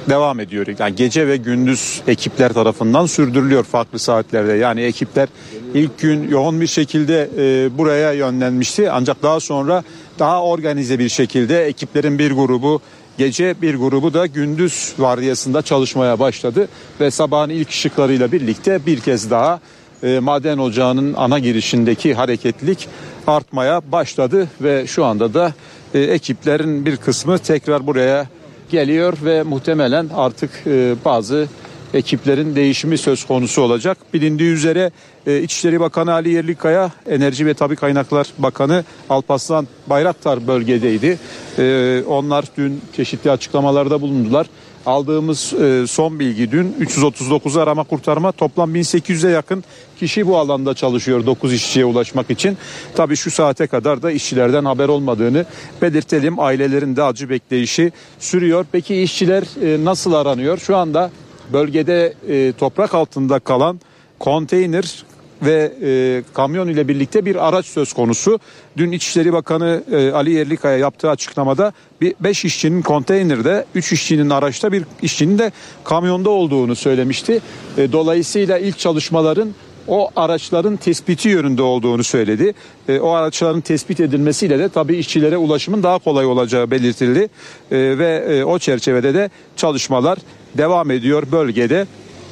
[0.08, 0.66] devam ediyor.
[0.78, 4.52] Yani gece ve gündüz ekipler tarafından sürdürülüyor farklı saatlerde.
[4.52, 5.28] Yani ekipler
[5.74, 8.90] ilk gün yoğun bir şekilde e, buraya yönlenmişti.
[8.90, 9.82] Ancak daha sonra
[10.18, 12.80] daha organize bir şekilde ekiplerin bir grubu
[13.18, 16.68] gece bir grubu da gündüz vardiyasında çalışmaya başladı
[17.00, 19.60] ve sabahın ilk ışıklarıyla birlikte bir kez daha
[20.02, 22.88] e, maden ocağının ana girişindeki hareketlilik
[23.26, 25.54] artmaya başladı ve şu anda da
[25.94, 28.26] e, ekiplerin bir kısmı tekrar buraya
[28.70, 31.48] geliyor ve muhtemelen artık e, bazı
[31.94, 33.98] ekiplerin değişimi söz konusu olacak.
[34.14, 34.90] Bilindiği üzere
[35.26, 41.18] e, İçişleri Bakanı Ali Yerlikaya, Enerji ve Tabi Kaynaklar Bakanı Alparslan Bayraktar bölgedeydi.
[41.58, 44.46] E, onlar dün çeşitli açıklamalarda bulundular.
[44.86, 49.64] Aldığımız e, son bilgi dün 339 arama kurtarma toplam 1800'e yakın
[49.98, 52.58] kişi bu alanda çalışıyor 9 işçiye ulaşmak için.
[52.94, 55.44] Tabii şu saate kadar da işçilerden haber olmadığını
[55.82, 56.40] belirtelim.
[56.40, 58.66] Ailelerin de acı bekleyişi sürüyor.
[58.72, 60.58] Peki işçiler e, nasıl aranıyor?
[60.58, 61.10] Şu anda
[61.52, 63.80] bölgede e, toprak altında kalan
[64.18, 65.04] konteyner
[65.42, 68.40] ve e, kamyon ile birlikte bir araç söz konusu.
[68.76, 74.72] Dün İçişleri Bakanı e, Ali Yerlikaya yaptığı açıklamada bir 5 işçinin konteynerde, 3 işçinin araçta,
[74.72, 75.52] bir işçinin de
[75.84, 77.40] kamyonda olduğunu söylemişti.
[77.78, 79.54] E, dolayısıyla ilk çalışmaların
[79.88, 82.54] o araçların tespiti yönünde olduğunu söyledi.
[82.88, 87.28] E, o araçların tespit edilmesiyle de tabii işçilere ulaşımın daha kolay olacağı belirtildi.
[87.70, 90.18] E, ve e, o çerçevede de çalışmalar
[90.58, 91.86] devam ediyor bölgede.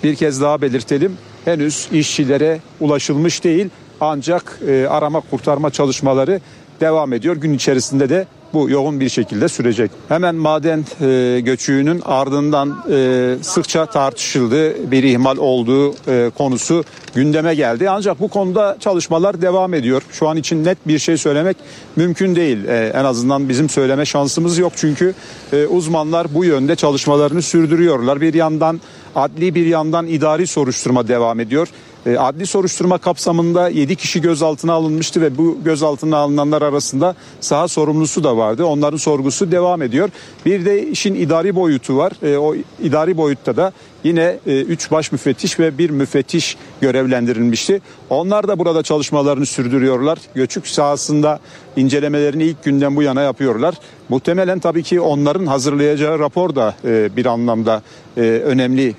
[0.05, 1.16] Bir kez daha belirtelim
[1.49, 3.69] henüz işçilere ulaşılmış değil
[4.01, 6.41] ancak e, arama kurtarma çalışmaları
[6.81, 7.37] devam ediyor.
[7.37, 9.91] Gün içerisinde de bu yoğun bir şekilde sürecek.
[10.09, 16.85] Hemen maden e, göçüğünün ardından e, sıkça tartışıldığı bir ihmal olduğu e, konusu
[17.15, 17.91] gündeme geldi.
[17.91, 20.03] Ancak bu konuda çalışmalar devam ediyor.
[20.12, 21.57] Şu an için net bir şey söylemek
[21.97, 22.65] mümkün değil.
[22.65, 25.15] E, en azından bizim söyleme şansımız yok çünkü
[25.53, 28.20] e, uzmanlar bu yönde çalışmalarını sürdürüyorlar.
[28.20, 28.81] Bir yandan
[29.16, 31.69] adli bir yandan idari soruşturma devam ediyor.
[32.07, 38.25] E, adli soruşturma kapsamında 7 kişi gözaltına alınmıştı ve bu gözaltına alınanlar arasında saha sorumlusu
[38.25, 38.65] da vardı.
[38.65, 40.11] Onların sorgusu devam ediyor.
[40.47, 42.12] Bir de işin idari boyutu var.
[42.23, 43.73] E, o idari boyutta da
[44.05, 47.81] yine 3 e, baş müfettiş ve bir müfettiş görevlendirilmişti.
[48.11, 50.19] Onlar da burada çalışmalarını sürdürüyorlar.
[50.35, 51.41] Göçük sahasında
[51.77, 53.75] incelemelerini ilk günden bu yana yapıyorlar.
[54.09, 56.75] Muhtemelen tabii ki onların hazırlayacağı rapor da
[57.16, 57.83] bir anlamda
[58.16, 58.95] önemli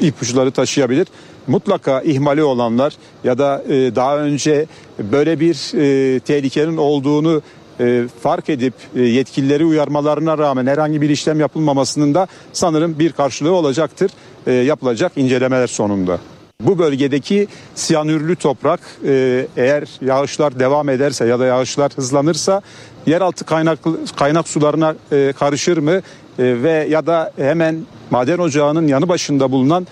[0.00, 1.06] ipuçları taşıyabilir.
[1.46, 2.92] Mutlaka ihmali olanlar
[3.24, 4.66] ya da e, daha önce
[4.98, 7.42] böyle bir e, tehlikenin olduğunu
[7.80, 13.52] e, fark edip e, yetkilileri uyarmalarına rağmen herhangi bir işlem yapılmamasının da sanırım bir karşılığı
[13.52, 14.10] olacaktır
[14.46, 16.18] e, yapılacak incelemeler sonunda.
[16.60, 22.62] Bu bölgedeki siyanürlü toprak e, eğer yağışlar devam ederse ya da yağışlar hızlanırsa
[23.06, 23.78] yeraltı kaynak
[24.16, 26.02] kaynak sularına e, karışır mı e,
[26.38, 29.86] ve ya da hemen maden ocağının yanı başında bulunan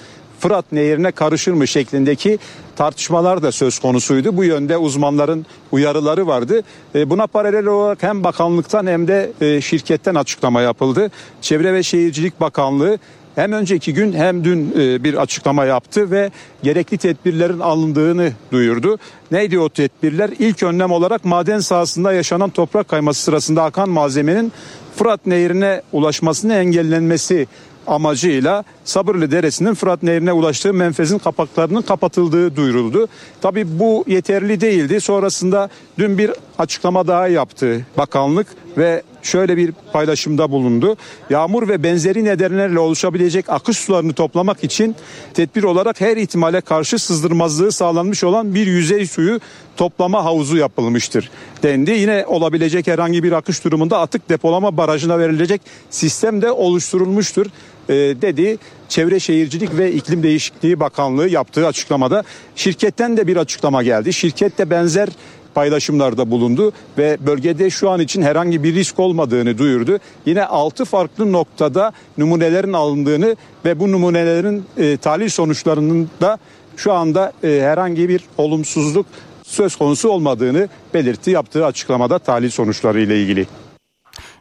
[0.44, 2.38] Fırat Nehri'ne karışır mı şeklindeki
[2.76, 4.36] tartışmalar da söz konusuydu.
[4.36, 6.62] Bu yönde uzmanların uyarıları vardı.
[6.94, 11.10] E, buna paralel olarak hem bakanlıktan hem de e, şirketten açıklama yapıldı.
[11.40, 12.98] Çevre ve Şehircilik Bakanlığı
[13.34, 16.30] hem önceki gün hem dün e, bir açıklama yaptı ve
[16.62, 18.98] gerekli tedbirlerin alındığını duyurdu.
[19.30, 20.30] Neydi o tedbirler?
[20.38, 24.52] İlk önlem olarak maden sahasında yaşanan toprak kayması sırasında akan malzemenin
[24.96, 27.46] Fırat Nehri'ne ulaşmasını engellenmesi
[27.86, 33.08] amacıyla Sabırlı Deresi'nin Fırat Nehri'ne ulaştığı menfezin kapaklarının kapatıldığı duyuruldu.
[33.40, 35.00] Tabi bu yeterli değildi.
[35.00, 38.46] Sonrasında dün bir açıklama daha yaptı bakanlık
[38.78, 40.96] ve şöyle bir paylaşımda bulundu.
[41.30, 44.96] Yağmur ve benzeri nedenlerle oluşabilecek akış sularını toplamak için
[45.34, 49.40] tedbir olarak her ihtimale karşı sızdırmazlığı sağlanmış olan bir yüzey suyu
[49.76, 51.30] toplama havuzu yapılmıştır
[51.62, 51.90] dendi.
[51.90, 57.46] Yine olabilecek herhangi bir akış durumunda atık depolama barajına verilecek sistem de oluşturulmuştur
[57.88, 58.58] e, dedi.
[58.88, 62.22] Çevre Şehircilik ve İklim Değişikliği Bakanlığı yaptığı açıklamada
[62.56, 64.12] şirketten de bir açıklama geldi.
[64.12, 65.08] Şirket de benzer
[65.54, 69.98] paylaşımlarda bulundu ve bölgede şu an için herhangi bir risk olmadığını duyurdu.
[70.26, 76.38] Yine 6 farklı noktada numunelerin alındığını ve bu numunelerin e, tahlil sonuçlarının da
[76.76, 79.06] şu anda e, herhangi bir olumsuzluk
[79.42, 83.46] söz konusu olmadığını belirtti yaptığı açıklamada tahlil sonuçları ile ilgili.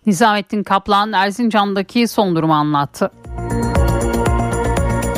[0.06, 3.12] Nizamettin Kaplan Erzincan'daki son durumu anlattı.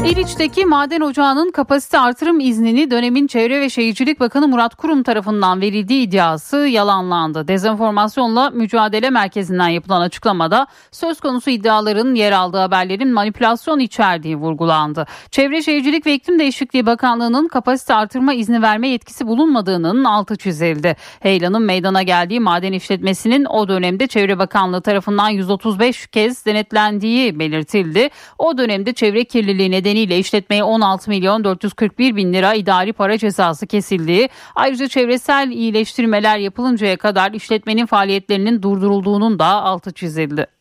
[0.06, 6.08] İliç'teki maden ocağının kapasite artırım iznini dönemin Çevre ve Şehircilik Bakanı Murat Kurum tarafından verildiği
[6.08, 7.48] iddiası yalanlandı.
[7.48, 15.06] Dezenformasyonla Mücadele Merkezi'nden yapılan açıklamada söz konusu iddiaların yer aldığı haberlerin manipülasyon içerdiği vurgulandı.
[15.32, 20.96] Çevre Şehircilik ve İklim Değişikliği Bakanlığı'nın kapasite artırma izni verme yetkisi bulunmadığının altı çizildi.
[21.20, 28.10] Heyelan'ın meydana geldiği maden işletmesinin o dönemde Çevre Bakanlığı tarafından 135 kez denetlendiği belirtildi.
[28.40, 34.30] O dönemde çevre kirliliği nedeniyle işletmeye 16 milyon 441 bin lira idari para cezası kesildiği,
[34.56, 40.55] ayrıca çevresel iyileştirmeler yapılıncaya kadar işletmenin faaliyetlerinin durdurulduğunun da altı çizildi.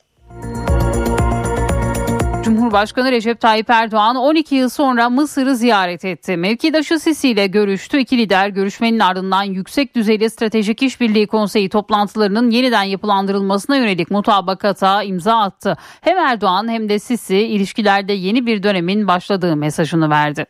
[2.45, 6.37] Cumhurbaşkanı Recep Tayyip Erdoğan 12 yıl sonra Mısır'ı ziyaret etti.
[6.37, 7.99] Mevkidaşı Sisi ile görüştü.
[7.99, 15.41] İki lider görüşmenin ardından yüksek düzeyli stratejik işbirliği konseyi toplantılarının yeniden yapılandırılmasına yönelik mutabakata imza
[15.41, 15.77] attı.
[16.01, 20.47] Hem Erdoğan hem de Sisi ilişkilerde yeni bir dönemin başladığı mesajını verdi.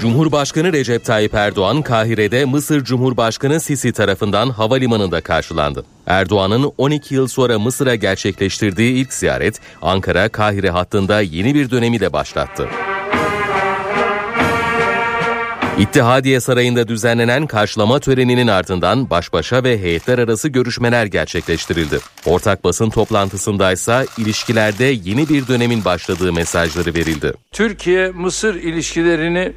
[0.00, 5.84] Cumhurbaşkanı Recep Tayyip Erdoğan Kahire'de Mısır Cumhurbaşkanı Sisi tarafından havalimanında karşılandı.
[6.06, 12.68] Erdoğan'ın 12 yıl sonra Mısır'a gerçekleştirdiği ilk ziyaret Ankara-Kahire hattında yeni bir dönemi de başlattı.
[15.78, 21.98] İttihadiye Sarayı'nda düzenlenen karşılama töreninin ardından baş başa ve heyetler arası görüşmeler gerçekleştirildi.
[22.26, 27.32] Ortak basın toplantısındaysa ilişkilerde yeni bir dönemin başladığı mesajları verildi.
[27.52, 29.52] Türkiye-Mısır ilişkilerini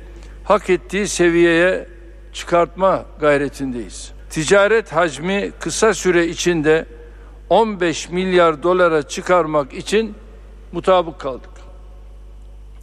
[0.49, 1.87] hak ettiği seviyeye
[2.33, 4.11] çıkartma gayretindeyiz.
[4.29, 6.85] Ticaret hacmi kısa süre içinde
[7.49, 10.15] 15 milyar dolara çıkarmak için
[10.71, 11.49] mutabık kaldık.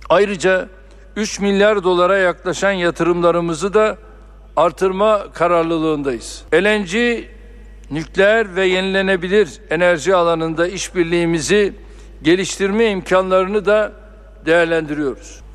[0.09, 0.69] Ayrıca
[1.17, 3.99] 3 milyar dolara yaklaşan yatırımlarımızı da
[4.57, 6.45] artırma kararlılığındayız.
[6.55, 7.25] LNG,
[7.91, 11.75] nükleer ve yenilenebilir enerji alanında işbirliğimizi
[12.23, 13.93] geliştirme imkanlarını da
[14.47, 15.46] değerlendiriyoruz.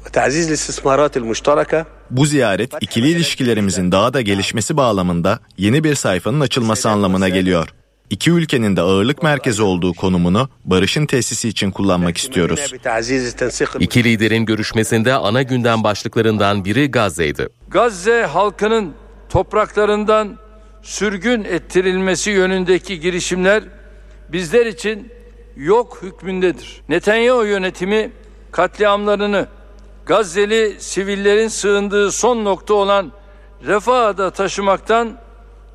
[2.09, 7.69] Bu ziyaret ikili ilişkilerimizin daha da gelişmesi bağlamında yeni bir sayfanın açılması anlamına geliyor.
[8.09, 12.73] İki ülkenin de ağırlık merkezi olduğu konumunu barışın tesisi için kullanmak istiyoruz.
[13.79, 17.47] İki liderin görüşmesinde ana gündem başlıklarından biri Gazze'ydi.
[17.67, 18.93] Gazze halkının
[19.29, 20.37] topraklarından
[20.81, 23.63] sürgün ettirilmesi yönündeki girişimler
[24.31, 25.11] bizler için
[25.55, 26.81] yok hükmündedir.
[26.89, 28.11] Netanyahu yönetimi
[28.51, 29.47] katliamlarını
[30.05, 33.11] Gazze'li sivillerin sığındığı son nokta olan
[33.65, 35.17] Refah'a taşımaktan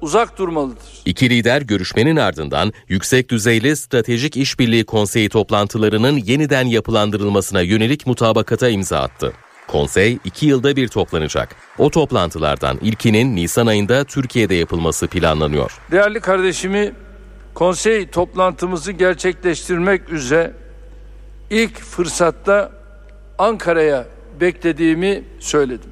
[0.01, 0.85] uzak durmalıdır.
[1.05, 8.99] İki lider görüşmenin ardından yüksek düzeyli stratejik işbirliği konseyi toplantılarının yeniden yapılandırılmasına yönelik mutabakata imza
[8.99, 9.33] attı.
[9.69, 11.57] Konsey iki yılda bir toplanacak.
[11.79, 15.79] O toplantılardan ilkinin Nisan ayında Türkiye'de yapılması planlanıyor.
[15.91, 16.93] Değerli kardeşimi
[17.55, 20.53] konsey toplantımızı gerçekleştirmek üzere
[21.51, 22.73] ilk fırsatta
[23.39, 25.91] Ankara'ya beklediğimi söyledim.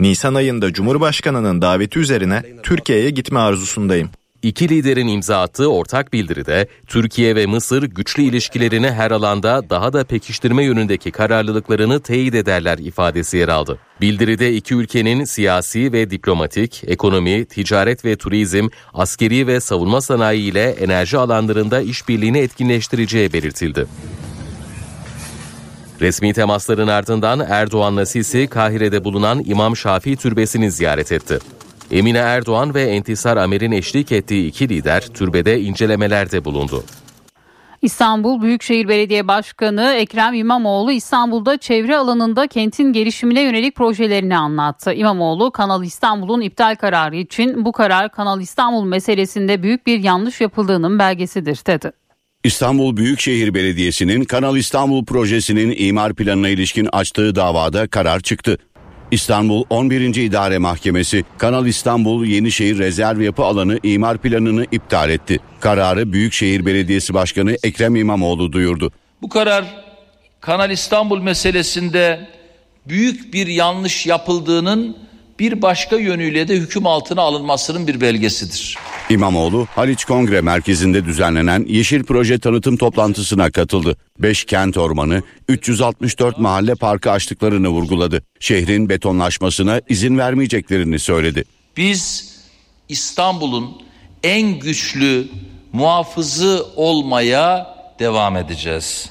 [0.00, 4.10] Nisan ayında Cumhurbaşkanı'nın daveti üzerine Türkiye'ye gitme arzusundayım.
[4.42, 10.04] İki liderin imza attığı ortak bildiride Türkiye ve Mısır güçlü ilişkilerini her alanda daha da
[10.04, 13.78] pekiştirme yönündeki kararlılıklarını teyit ederler ifadesi yer aldı.
[14.00, 20.70] Bildiride iki ülkenin siyasi ve diplomatik, ekonomi, ticaret ve turizm, askeri ve savunma sanayi ile
[20.70, 23.86] enerji alanlarında işbirliğini etkinleştireceği belirtildi.
[26.00, 31.38] Resmi temasların ardından Erdoğan'la Sisi Kahire'de bulunan İmam Şafii Türbesi'ni ziyaret etti.
[31.90, 36.84] Emine Erdoğan ve Entisar Amer'in eşlik ettiği iki lider türbede incelemelerde bulundu.
[37.82, 44.92] İstanbul Büyükşehir Belediye Başkanı Ekrem İmamoğlu İstanbul'da çevre alanında kentin gelişimine yönelik projelerini anlattı.
[44.92, 50.98] İmamoğlu Kanal İstanbul'un iptal kararı için bu karar Kanal İstanbul meselesinde büyük bir yanlış yapıldığının
[50.98, 51.92] belgesidir dedi.
[52.44, 58.58] İstanbul Büyükşehir Belediyesi'nin Kanal İstanbul projesinin imar planına ilişkin açtığı davada karar çıktı.
[59.10, 60.00] İstanbul 11.
[60.00, 65.38] İdare Mahkemesi Kanal İstanbul Yenişehir Rezerv Yapı Alanı imar planını iptal etti.
[65.60, 68.92] Kararı Büyükşehir Belediyesi Başkanı Ekrem İmamoğlu duyurdu.
[69.22, 69.64] Bu karar
[70.40, 72.28] Kanal İstanbul meselesinde
[72.86, 74.96] büyük bir yanlış yapıldığının
[75.38, 78.76] bir başka yönüyle de hüküm altına alınmasının bir belgesidir.
[79.10, 83.96] İmamoğlu Haliç Kongre Merkezi'nde düzenlenen Yeşil Proje tanıtım toplantısına katıldı.
[84.18, 88.22] 5 kent ormanı, 364 mahalle parkı açtıklarını vurguladı.
[88.40, 91.44] Şehrin betonlaşmasına izin vermeyeceklerini söyledi.
[91.76, 92.30] Biz
[92.88, 93.82] İstanbul'un
[94.22, 95.28] en güçlü
[95.72, 99.10] muhafızı olmaya devam edeceğiz.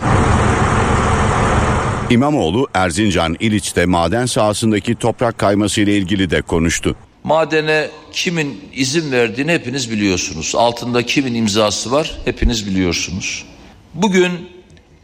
[2.09, 6.95] İmamoğlu Erzincan İliç'te maden sahasındaki toprak kayması ile ilgili de konuştu.
[7.23, 10.53] Madene kimin izin verdiğini hepiniz biliyorsunuz.
[10.55, 13.45] Altında kimin imzası var hepiniz biliyorsunuz.
[13.93, 14.49] Bugün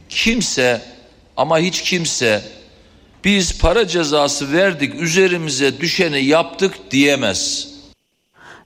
[0.09, 0.81] kimse
[1.37, 2.41] Ama hiç kimse
[3.25, 7.67] biz para cezası verdik üzerimize düşeni yaptık diyemez.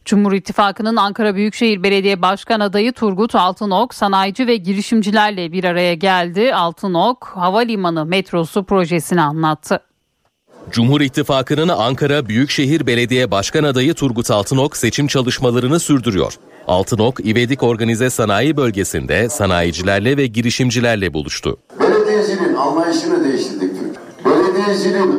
[0.06, 6.56] Cumhur İttifakı'nın Ankara Büyükşehir Belediye Başkan adayı Turgut Altınok sanayici ve girişimcilerle bir araya geldi.
[6.56, 9.89] Altınok havalimanı metrosu projesini anlattı.
[10.72, 16.34] Cumhur İttifakı'nın Ankara Büyükşehir Belediye Başkan adayı Turgut Altınok seçim çalışmalarını sürdürüyor.
[16.68, 21.58] Altınok, İvedik Organize Sanayi Bölgesi'nde sanayicilerle ve girişimcilerle buluştu.
[21.80, 24.00] Belediyeciliğin anlayışını değiştirdik Türk.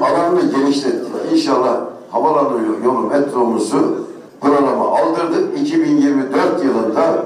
[0.02, 1.10] Alanını genişlettik.
[1.32, 1.80] İnşallah
[2.10, 4.08] havalanı yolu metromuzu
[4.40, 5.60] programa aldırdık.
[5.60, 7.24] 2024 yılında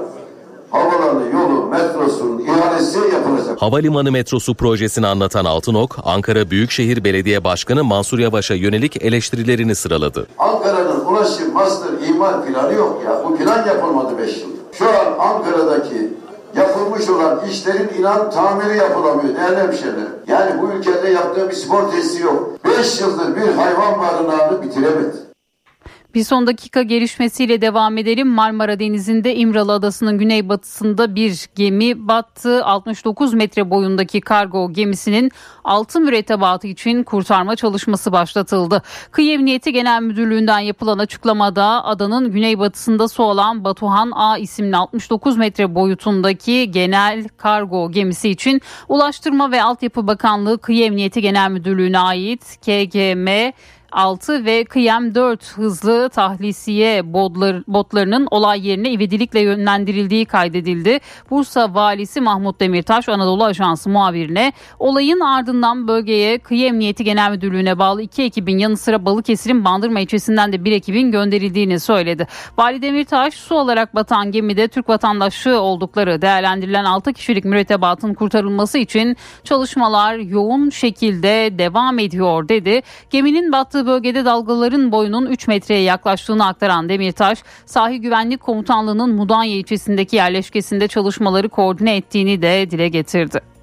[0.71, 3.61] havalanı yolu metrosunun ihalesi yapılacak.
[3.61, 10.27] Havalimanı metrosu projesini anlatan Altınok, Ankara Büyükşehir Belediye Başkanı Mansur Yavaş'a yönelik eleştirilerini sıraladı.
[10.39, 13.21] Ankara'nın ulaşım, master, imar planı yok ya.
[13.25, 14.55] Bu plan yapılmadı 5 yıldır.
[14.77, 16.09] Şu an Ankara'daki
[16.57, 20.07] yapılmış olan işlerin inan tamiri yapılamıyor değerli hemşehriler.
[20.27, 22.49] Yani bu ülkede yaptığı bir spor tesisi yok.
[22.79, 25.24] 5 yıldır bir hayvan barınağını bitiremedi.
[26.15, 28.27] Bir son dakika gelişmesiyle devam edelim.
[28.27, 32.65] Marmara Denizi'nde İmralı Adası'nın güneybatısında bir gemi battı.
[32.65, 35.31] 69 metre boyundaki kargo gemisinin
[35.63, 38.81] altın mürettebatı için kurtarma çalışması başlatıldı.
[39.11, 45.75] Kıyı Emniyeti Genel Müdürlüğü'nden yapılan açıklamada adanın güneybatısında su alan Batuhan A isimli 69 metre
[45.75, 53.51] boyutundaki genel kargo gemisi için Ulaştırma ve Altyapı Bakanlığı Kıyı Emniyeti Genel Müdürlüğü'ne ait KGM
[53.95, 60.99] 6 ve Kıyam 4 hızlı tahlisiye botlar, botlarının olay yerine ivedilikle yönlendirildiği kaydedildi.
[61.29, 68.01] Bursa Valisi Mahmut Demirtaş Anadolu Ajansı muhabirine olayın ardından bölgeye Kıyı Emniyeti Genel Müdürlüğü'ne bağlı
[68.01, 72.27] iki ekibin yanı sıra Balıkesir'in Bandırma ilçesinden de bir ekibin gönderildiğini söyledi.
[72.57, 79.17] Vali Demirtaş su olarak batan gemide Türk vatandaşı oldukları değerlendirilen 6 kişilik mürettebatın kurtarılması için
[79.43, 82.81] çalışmalar yoğun şekilde devam ediyor dedi.
[83.09, 90.15] Geminin battığı bölgede dalgaların boyunun 3 metreye yaklaştığını aktaran Demirtaş, Sahil Güvenlik Komutanlığı'nın Mudanya ilçesindeki
[90.15, 93.54] yerleşkesinde çalışmaları koordine ettiğini de dile getirdi.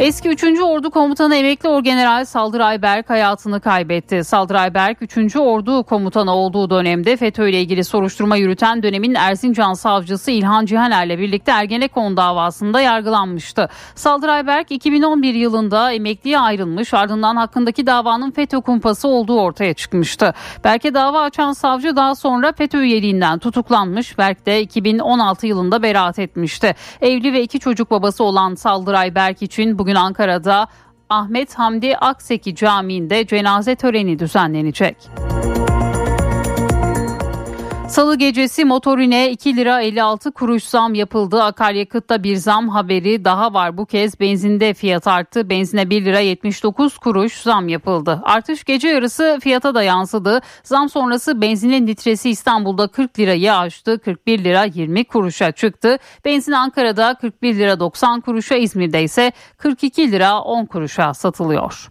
[0.00, 0.44] Eski 3.
[0.44, 4.24] Ordu Komutanı Emekli Orgeneral Saldıray Berk hayatını kaybetti.
[4.24, 5.36] Saldıray Berk 3.
[5.36, 11.52] Ordu Komutanı olduğu dönemde FETÖ ile ilgili soruşturma yürüten dönemin Erzincan savcısı İlhan Cihaner'le birlikte
[11.52, 13.68] Ergenekon davasında yargılanmıştı.
[13.94, 20.34] Saldıray Berk 2011 yılında emekliye ayrılmış ardından hakkındaki davanın FETÖ kumpası olduğu ortaya çıkmıştı.
[20.64, 24.18] Berk'e dava açan savcı daha sonra FETÖ üyeliğinden tutuklanmış.
[24.18, 26.74] Berk de 2016 yılında beraat etmişti.
[27.00, 30.66] Evli ve iki çocuk babası olan Saldıray Berk için bugün Ankara'da
[31.08, 34.96] Ahmet Hamdi Akseki Camii'nde cenaze töreni düzenlenecek.
[37.90, 41.42] Salı gecesi motorine 2 lira 56 kuruş zam yapıldı.
[41.42, 43.78] Akaryakıtta bir zam haberi daha var.
[43.78, 45.50] Bu kez benzinde fiyat arttı.
[45.50, 48.20] Benzine 1 lira 79 kuruş zam yapıldı.
[48.24, 50.40] Artış gece yarısı fiyata da yansıdı.
[50.62, 53.98] Zam sonrası benzinin litresi İstanbul'da 40 lirayı aştı.
[53.98, 55.98] 41 lira 20 kuruşa çıktı.
[56.24, 61.90] Benzin Ankara'da 41 lira 90 kuruşa, İzmir'de ise 42 lira 10 kuruşa satılıyor.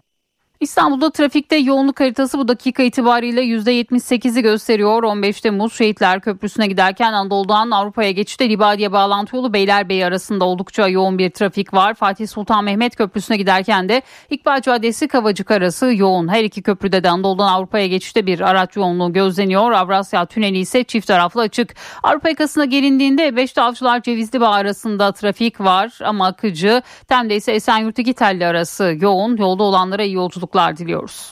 [0.61, 5.03] İstanbul'da trafikte yoğunluk haritası bu dakika itibariyle %78'i gösteriyor.
[5.03, 11.17] 15 Temmuz Şehitler Köprüsü'ne giderken Anadolu'dan Avrupa'ya geçişte Libadiye bağlantı yolu Beylerbeyi arasında oldukça yoğun
[11.17, 11.93] bir trafik var.
[11.93, 16.27] Fatih Sultan Mehmet Köprüsü'ne giderken de İkbal Caddesi Kavacık arası yoğun.
[16.27, 19.71] Her iki köprüde de Anadolu'dan Avrupa'ya geçişte bir araç yoğunluğu gözleniyor.
[19.71, 21.75] Avrasya Tüneli ise çift taraflı açık.
[22.03, 26.81] Avrupa yakasına gelindiğinde Beşte Avcılar Cevizli Bağ arasında trafik var ama akıcı.
[27.07, 29.37] Tem'de ise Esenyurt iki telli arası yoğun.
[29.37, 30.19] Yolda olanlara iyi
[30.51, 31.31] yolculuklar diliyoruz.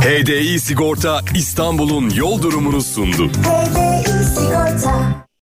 [0.00, 3.30] HDI Sigorta İstanbul'un yol durumunu sundu.
[4.34, 5.26] Sigorta